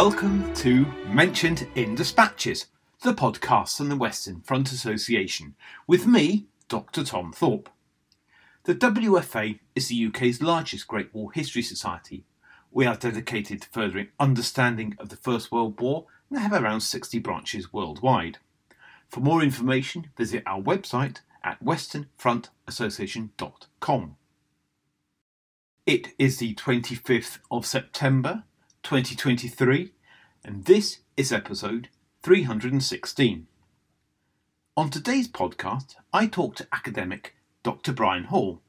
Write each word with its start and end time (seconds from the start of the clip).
Welcome 0.00 0.54
to 0.54 0.86
Mentioned 1.08 1.66
in 1.74 1.96
Dispatches, 1.96 2.66
the 3.02 3.12
podcast 3.12 3.76
from 3.76 3.88
the 3.88 3.96
Western 3.96 4.42
Front 4.42 4.70
Association, 4.70 5.56
with 5.88 6.06
me, 6.06 6.46
Dr. 6.68 7.02
Tom 7.02 7.32
Thorpe. 7.32 7.68
The 8.62 8.76
WFA 8.76 9.58
is 9.74 9.88
the 9.88 10.06
UK's 10.06 10.40
largest 10.40 10.86
Great 10.86 11.12
War 11.12 11.32
History 11.32 11.62
Society. 11.62 12.22
We 12.70 12.86
are 12.86 12.94
dedicated 12.94 13.62
to 13.62 13.68
furthering 13.70 14.06
understanding 14.20 14.94
of 15.00 15.08
the 15.08 15.16
First 15.16 15.50
World 15.50 15.80
War 15.80 16.06
and 16.30 16.38
have 16.38 16.52
around 16.52 16.82
60 16.82 17.18
branches 17.18 17.72
worldwide. 17.72 18.38
For 19.08 19.18
more 19.18 19.42
information, 19.42 20.10
visit 20.16 20.44
our 20.46 20.62
website 20.62 21.22
at 21.42 21.60
westernfrontassociation.com. 21.60 24.16
It 25.86 26.14
is 26.20 26.38
the 26.38 26.54
25th 26.54 27.38
of 27.50 27.66
September 27.66 28.44
2023, 28.88 29.92
and 30.42 30.64
this 30.64 31.00
is 31.14 31.30
episode 31.30 31.90
316. 32.22 33.46
On 34.78 34.88
today's 34.88 35.28
podcast, 35.28 35.96
I 36.10 36.26
talk 36.26 36.56
to 36.56 36.68
academic 36.72 37.36
Dr. 37.62 37.92
Brian 37.92 38.24
Hall 38.24 38.62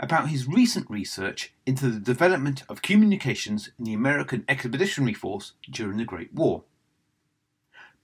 about 0.00 0.30
his 0.30 0.48
recent 0.48 0.88
research 0.88 1.52
into 1.66 1.90
the 1.90 2.00
development 2.00 2.62
of 2.70 2.80
communications 2.80 3.70
in 3.78 3.84
the 3.84 3.92
American 3.92 4.46
Expeditionary 4.48 5.12
Force 5.12 5.52
during 5.70 5.98
the 5.98 6.06
Great 6.06 6.32
War. 6.32 6.64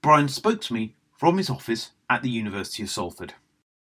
Brian 0.03 0.28
spoke 0.28 0.61
to 0.61 0.75
me 0.75 0.97
from 1.17 1.39
his 1.39 1.48
office 1.48 1.92
at 2.11 2.23
the 2.23 2.28
University 2.28 2.83
of 2.83 2.91
Salford. 2.91 3.33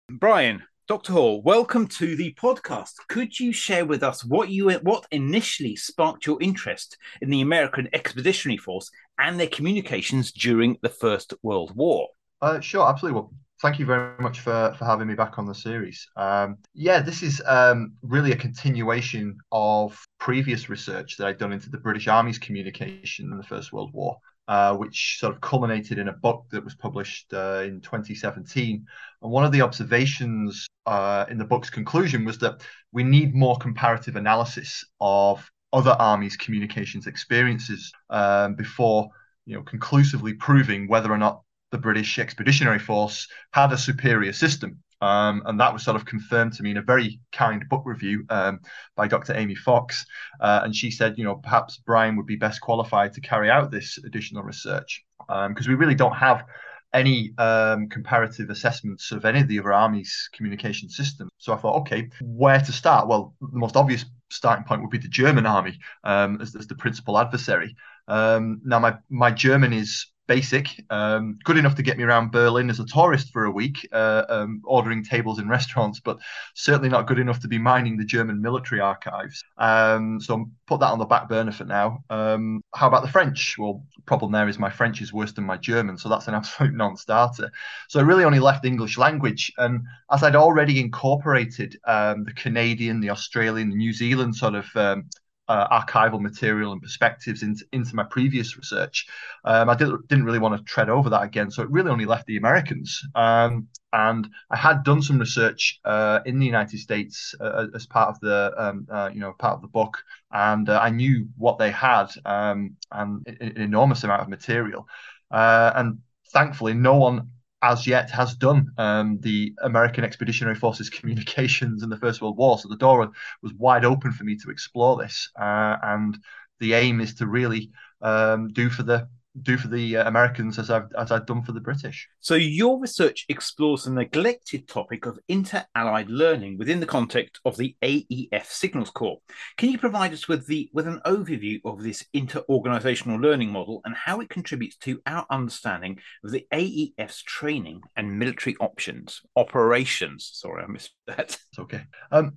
Brian, 0.09 0.63
Dr. 0.89 1.15
Hall, 1.15 1.43
welcome 1.43 1.89
to 1.89 2.15
the 2.15 2.33
podcast. 2.35 2.93
Could 3.09 3.41
you 3.41 3.53
share 3.53 3.85
with 3.85 4.05
us 4.05 4.25
what 4.25 4.51
you 4.51 4.71
what 4.71 5.05
initially 5.11 5.75
sparked 5.75 6.27
your 6.27 6.41
interest 6.41 6.97
in 7.21 7.29
the 7.29 7.41
American 7.41 7.89
Expeditionary 7.93 8.57
Force 8.57 8.93
and 9.19 9.41
their 9.41 9.49
communications 9.49 10.31
during 10.31 10.79
the 10.83 10.89
First 10.89 11.35
World 11.43 11.75
War? 11.75 12.07
Uh, 12.41 12.61
sure, 12.61 12.89
absolutely. 12.89 13.21
Well, 13.21 13.33
thank 13.61 13.81
you 13.81 13.85
very 13.85 14.17
much 14.21 14.39
for, 14.39 14.77
for 14.79 14.85
having 14.85 15.09
me 15.09 15.15
back 15.15 15.41
on 15.41 15.47
the 15.47 15.57
series. 15.57 16.07
Um, 16.15 16.59
yeah, 16.73 17.01
this 17.01 17.21
is 17.25 17.43
um, 17.47 17.95
really 18.03 18.31
a 18.31 18.37
continuation 18.37 19.39
of 19.51 20.01
previous 20.21 20.69
research 20.69 21.17
that 21.17 21.27
I'd 21.27 21.39
done 21.39 21.53
into 21.53 21.69
the 21.69 21.79
British 21.79 22.07
Army's 22.07 22.39
communication 22.39 23.33
in 23.33 23.39
the 23.39 23.43
First 23.43 23.73
World 23.73 23.93
War 23.93 24.19
uh, 24.49 24.77
which 24.77 25.19
sort 25.19 25.35
of 25.35 25.41
culminated 25.41 25.99
in 25.99 26.09
a 26.09 26.13
book 26.13 26.47
that 26.51 26.65
was 26.65 26.75
published 26.75 27.33
uh, 27.33 27.63
in 27.65 27.81
2017. 27.81 28.87
And 29.23 29.31
one 29.31 29.45
of 29.45 29.53
the 29.53 29.63
observations 29.63 30.67
uh, 30.87 31.27
in 31.29 31.39
the 31.39 31.45
book's 31.45 31.71
conclusion 31.71 32.25
was 32.25 32.39
that 32.39 32.63
we 32.93 33.03
need 33.03 33.35
more 33.35 33.57
comparative 33.57 34.17
analysis 34.17 34.85
of 35.01 35.51
other 35.73 35.97
armies' 35.99 36.37
communications 36.37 37.07
experiences 37.07 37.93
um, 38.11 38.55
before, 38.55 39.09
you 39.47 39.57
know, 39.57 39.63
conclusively 39.63 40.33
proving 40.35 40.89
whether 40.89 41.13
or 41.13 41.19
not 41.19 41.43
the 41.73 41.79
British 41.79 42.19
Expeditionary 42.19 42.79
Force 42.79 43.29
had 43.53 43.73
a 43.73 43.79
superior 43.79 44.33
system. 44.33 44.83
Um, 45.01 45.43
and 45.47 45.61
that 45.61 45.73
was 45.73 45.83
sort 45.83 45.97
of 45.97 46.05
confirmed 46.05 46.55
to 46.55 46.63
me 46.63 46.71
in 46.71 46.79
a 46.79 46.83
very 46.83 47.21
kind 47.33 47.63
book 47.69 47.83
review 47.85 48.25
um, 48.31 48.61
by 48.97 49.09
Dr. 49.09 49.35
Aimée 49.35 49.57
Fox. 49.57 50.07
Uh, 50.41 50.61
and 50.65 50.75
she 50.75 50.91
said, 50.91 51.19
you 51.19 51.25
know, 51.25 51.37
perhaps 51.37 51.77
Brian 51.77 52.17
would 52.17 52.27
be 52.27 52.37
best 52.37 52.61
qualified 52.61 53.13
to 53.15 53.21
carry 53.21 53.51
out 53.51 53.71
this 53.71 53.99
additional 53.99 54.43
research 54.43 55.05
because 55.19 55.67
um, 55.67 55.69
we 55.69 55.75
really 55.75 55.95
don't 55.95 56.15
have 56.15 56.45
any 56.93 57.33
um, 57.37 57.89
comparative 57.89 58.49
assessments 58.49 59.13
of 59.13 59.25
any 59.25 59.41
of 59.41 59.49
the 59.49 59.59
other 59.59 59.73
armies' 59.73 60.31
communication 60.33 60.89
systems. 60.89 61.31
So 61.39 61.53
I 61.53 61.57
thought, 61.57 61.81
okay, 61.81 62.09
where 62.23 62.59
to 62.59 62.73
start? 62.73 63.07
Well, 63.07 63.35
the 63.41 63.59
most 63.59 63.77
obvious 63.77 64.07
starting 64.31 64.65
point 64.65 64.81
would 64.81 64.91
be 64.91 64.99
the 64.99 65.09
German 65.09 65.47
army 65.47 65.79
um, 66.05 66.41
as, 66.41 66.57
as, 66.57 66.67
the 66.67 66.75
principal 66.75 67.19
adversary. 67.19 67.77
Um, 68.09 68.61
now, 68.65 68.79
my 68.79 68.97
my 69.11 69.31
German 69.31 69.73
is 69.73 70.07
basic, 70.27 70.85
um, 70.91 71.39
good 71.45 71.57
enough 71.57 71.75
to 71.77 71.83
get 71.83 71.97
me 71.97 72.05
around 72.05 72.33
Berlin 72.33 72.71
as 72.71 72.81
a 72.81 72.87
tourist 72.87 73.33
for 73.33 73.45
a 73.45 73.51
week, 73.51 73.87
uh, 73.93 74.25
um, 74.29 74.63
ordering 74.65 75.05
tables 75.05 75.39
in 75.39 75.49
restaurants, 75.57 76.01
but 76.01 76.19
certainly 76.55 76.89
not 76.89 77.07
good 77.07 77.19
enough 77.19 77.41
to 77.41 77.49
be 77.49 77.59
mining 77.59 77.97
the 77.97 78.05
German 78.05 78.41
military 78.43 78.81
archives. 78.81 79.43
Um, 79.59 80.21
so 80.21 80.51
put 80.67 80.81
that 80.81 80.91
on 80.91 80.99
the 80.99 81.05
back 81.05 81.29
burner 81.29 81.53
for 81.53 81.65
now. 81.65 82.05
Um, 82.11 82.63
how 82.75 82.89
about 82.89 83.03
the 83.03 83.11
French? 83.11 83.57
Well, 83.59 83.85
problem 84.07 84.33
there 84.33 84.49
is 84.49 84.59
my 84.59 84.71
French 84.71 85.01
is 85.01 85.13
worse 85.13 85.33
than 85.33 85.45
my 85.45 85.57
German, 85.57 85.99
so 85.99 86.09
that's 86.09 86.29
an 86.29 86.35
absolute 86.41 86.75
non-starter. 86.75 87.51
So 87.89 88.01
I 88.01 88.03
really 88.03 88.25
only 88.25 88.41
left 88.41 88.65
English 88.65 88.99
language, 88.99 89.53
and 89.59 89.83
as 90.11 90.23
I'd 90.23 90.37
already 90.37 90.81
incorporated 90.81 91.79
um, 91.87 92.25
the 92.25 92.33
Canadian, 92.33 93.01
the 93.01 93.11
Australian, 93.11 93.71
the 93.71 93.77
New 93.77 93.93
Zealand 93.93 94.37
sort 94.37 94.55
of 94.55 94.67
um, 94.75 95.09
uh, 95.49 95.81
archival 95.81 96.21
material 96.21 96.73
and 96.73 96.83
perspectives 96.83 97.43
into, 97.43 97.65
into 97.73 97.95
my 97.95 98.05
previous 98.05 98.57
research. 98.57 99.07
Um, 99.45 99.69
I 99.69 99.75
did, 99.75 99.89
not 99.89 100.01
really 100.11 100.39
want 100.39 100.57
to 100.57 100.65
tread 100.65 100.89
over 100.89 101.11
that 101.11 101.23
again, 101.23 101.51
so 101.51 101.63
it 101.63 101.71
really 101.71 101.91
only 101.91 102.07
left 102.07 102.27
the 102.27 102.37
Americans. 102.37 103.01
Um, 103.15 103.69
and 103.93 104.29
I 104.51 104.57
had 104.57 104.83
done 104.83 105.01
some 105.01 105.19
research 105.19 105.81
uh, 105.85 106.21
in 106.27 106.39
the 106.39 106.47
United 106.47 106.79
States 106.79 107.35
uh, 107.41 107.67
as 107.75 107.87
part 107.87 108.11
of 108.11 108.21
the 108.21 108.53
um, 108.57 108.87
uh, 108.91 109.11
you 109.13 109.21
know 109.21 109.33
part 109.33 109.55
of 109.55 109.63
the 109.63 109.69
book, 109.69 110.03
and 110.33 110.69
uh, 110.69 110.79
I 110.83 110.91
knew 110.91 111.29
what 111.39 111.59
they 111.59 111.71
had 111.71 112.09
um, 112.25 112.77
and 112.93 113.27
an 113.27 113.57
enormous 113.57 114.05
amount 114.05 114.23
of 114.23 114.29
material. 114.29 114.87
Uh, 115.31 115.73
and 115.75 115.99
thankfully, 116.33 116.75
no 116.75 116.97
one 116.97 117.31
as 117.63 117.87
yet 117.87 118.11
has 118.11 118.35
done 118.35 118.71
um, 118.79 119.19
the 119.21 119.55
American 119.63 120.05
Expeditionary 120.05 120.57
Forces 120.57 120.91
communications 120.91 121.83
in 121.83 121.89
the 121.89 121.97
First 121.97 122.21
World 122.21 122.37
War. 122.37 122.59
So 122.59 122.69
the 122.69 122.77
door 122.77 123.11
was 123.43 123.55
wide 123.55 123.85
open 123.85 124.13
for 124.13 124.25
me 124.25 124.37
to 124.37 124.51
explore 124.51 124.97
this, 124.97 125.31
uh, 125.39 125.77
and 125.83 126.19
the 126.61 126.75
aim 126.75 127.01
is 127.01 127.15
to 127.17 127.27
really 127.27 127.71
um, 128.03 128.49
do 128.49 128.69
for 128.69 128.83
the 128.83 129.09
do 129.43 129.57
for 129.57 129.69
the 129.69 129.99
uh, 129.99 130.09
Americans 130.09 130.59
as 130.59 130.71
I've 130.71 130.89
as 130.99 131.11
I've 131.11 131.27
done 131.27 131.43
for 131.43 131.53
the 131.53 131.61
British. 131.61 132.09
So 132.21 132.35
your 132.35 132.81
research 132.81 133.25
explores 133.29 133.85
the 133.85 133.91
neglected 133.91 134.69
topic 134.69 135.07
of 135.07 135.19
inter-allied 135.29 136.09
learning 136.09 136.59
within 136.59 136.81
the 136.81 136.87
context 136.87 137.41
of 137.45 137.57
the 137.57 137.77
AEF 137.83 138.47
Signals 138.47 138.91
Corps. 138.91 139.21
Can 139.57 139.71
you 139.71 139.79
provide 139.79 140.13
us 140.13 140.29
with 140.29 140.47
the 140.47 140.71
with 140.73 140.87
an 140.87 141.01
overview 141.05 141.61
of 141.65 141.83
this 141.83 142.05
inter-organizational 142.13 143.19
learning 143.19 143.51
model 143.51 143.81
and 143.85 143.95
how 143.95 144.21
it 144.21 144.29
contributes 144.29 144.77
to 144.79 145.01
our 145.07 145.27
understanding 145.31 145.99
of 146.25 146.31
the 146.31 146.47
AEF's 146.53 147.23
training 147.23 147.83
and 147.97 148.19
military 148.19 148.57
options 148.61 149.21
operations? 149.37 150.31
Sorry, 150.33 150.63
I 150.63 150.67
missed 150.67 150.95
that. 151.07 151.39
It's 151.51 151.61
okay. 151.61 151.83
Um, 152.11 152.37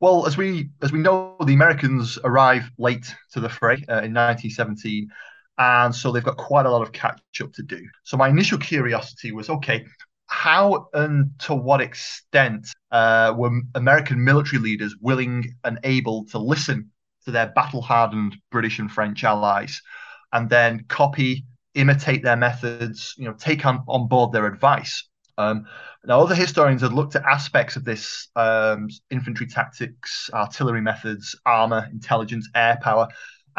well, 0.00 0.26
as 0.26 0.36
we 0.36 0.70
as 0.82 0.92
we 0.92 0.98
know, 0.98 1.36
the 1.44 1.54
Americans 1.54 2.18
arrive 2.24 2.70
late 2.78 3.14
to 3.32 3.40
the 3.40 3.48
fray 3.48 3.84
uh, 3.88 4.00
in 4.02 4.14
1917 4.14 5.10
and 5.60 5.94
so 5.94 6.10
they've 6.10 6.24
got 6.24 6.38
quite 6.38 6.64
a 6.64 6.70
lot 6.70 6.80
of 6.80 6.90
catch 6.90 7.20
up 7.42 7.52
to 7.52 7.62
do. 7.62 7.86
So 8.02 8.16
my 8.16 8.28
initial 8.28 8.58
curiosity 8.58 9.30
was 9.30 9.50
okay, 9.50 9.84
how 10.26 10.88
and 10.94 11.32
to 11.40 11.54
what 11.54 11.82
extent 11.82 12.68
uh, 12.90 13.34
were 13.36 13.60
American 13.74 14.24
military 14.24 14.60
leaders 14.60 14.96
willing 15.00 15.54
and 15.62 15.78
able 15.84 16.24
to 16.26 16.38
listen 16.38 16.90
to 17.26 17.30
their 17.30 17.48
battle 17.48 17.82
hardened 17.82 18.36
British 18.50 18.78
and 18.78 18.90
French 18.90 19.22
allies 19.22 19.82
and 20.32 20.48
then 20.48 20.84
copy, 20.88 21.44
imitate 21.74 22.22
their 22.22 22.36
methods, 22.36 23.14
you 23.18 23.26
know, 23.26 23.34
take 23.34 23.66
on, 23.66 23.84
on 23.86 24.08
board 24.08 24.32
their 24.32 24.46
advice? 24.46 25.06
Um, 25.36 25.66
now, 26.06 26.20
other 26.20 26.34
historians 26.34 26.80
have 26.80 26.94
looked 26.94 27.16
at 27.16 27.24
aspects 27.24 27.76
of 27.76 27.84
this 27.84 28.28
um, 28.34 28.88
infantry 29.10 29.46
tactics, 29.46 30.30
artillery 30.32 30.80
methods, 30.80 31.38
armor, 31.44 31.86
intelligence, 31.92 32.48
air 32.54 32.78
power, 32.80 33.08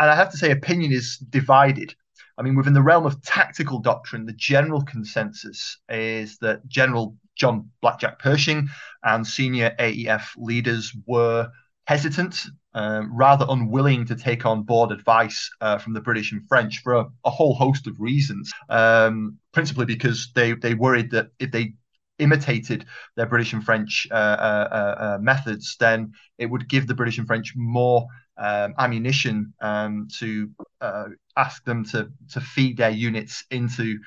and 0.01 0.09
I 0.09 0.15
have 0.15 0.31
to 0.31 0.37
say, 0.37 0.49
opinion 0.49 0.91
is 0.91 1.17
divided. 1.17 1.93
I 2.37 2.41
mean, 2.41 2.55
within 2.55 2.73
the 2.73 2.81
realm 2.81 3.05
of 3.05 3.21
tactical 3.21 3.77
doctrine, 3.77 4.25
the 4.25 4.33
general 4.33 4.81
consensus 4.81 5.77
is 5.89 6.39
that 6.39 6.67
General 6.67 7.15
John 7.35 7.69
Blackjack 7.83 8.17
Pershing 8.17 8.67
and 9.03 9.25
senior 9.25 9.75
AEF 9.77 10.29
leaders 10.37 10.91
were 11.05 11.51
hesitant, 11.85 12.47
um, 12.73 13.15
rather 13.15 13.45
unwilling 13.47 14.05
to 14.05 14.15
take 14.15 14.43
on 14.43 14.63
board 14.63 14.91
advice 14.91 15.51
uh, 15.61 15.77
from 15.77 15.93
the 15.93 16.01
British 16.01 16.31
and 16.31 16.47
French 16.47 16.79
for 16.81 16.93
a, 16.93 17.05
a 17.23 17.29
whole 17.29 17.53
host 17.53 17.85
of 17.85 17.99
reasons. 17.99 18.51
Um, 18.69 19.37
principally 19.53 19.85
because 19.85 20.31
they 20.33 20.53
they 20.53 20.73
worried 20.73 21.11
that 21.11 21.27
if 21.37 21.51
they 21.51 21.73
imitated 22.21 22.85
their 23.15 23.25
British 23.25 23.53
and 23.53 23.63
French 23.63 24.07
uh, 24.11 24.13
uh, 24.13 24.67
uh, 24.71 25.03
uh 25.03 25.17
methods, 25.19 25.75
then 25.79 26.13
it 26.37 26.45
would 26.45 26.69
give 26.69 26.87
the 26.87 26.95
British 26.95 27.17
and 27.17 27.27
French 27.27 27.53
more 27.55 28.07
um, 28.37 28.73
ammunition 28.77 29.53
um, 29.61 30.07
to 30.19 30.49
uh, 30.79 31.05
ask 31.35 31.63
them 31.65 31.83
to 31.85 32.09
to 32.31 32.39
feed 32.39 32.77
their 32.77 32.91
units 32.91 33.43
into 33.51 33.99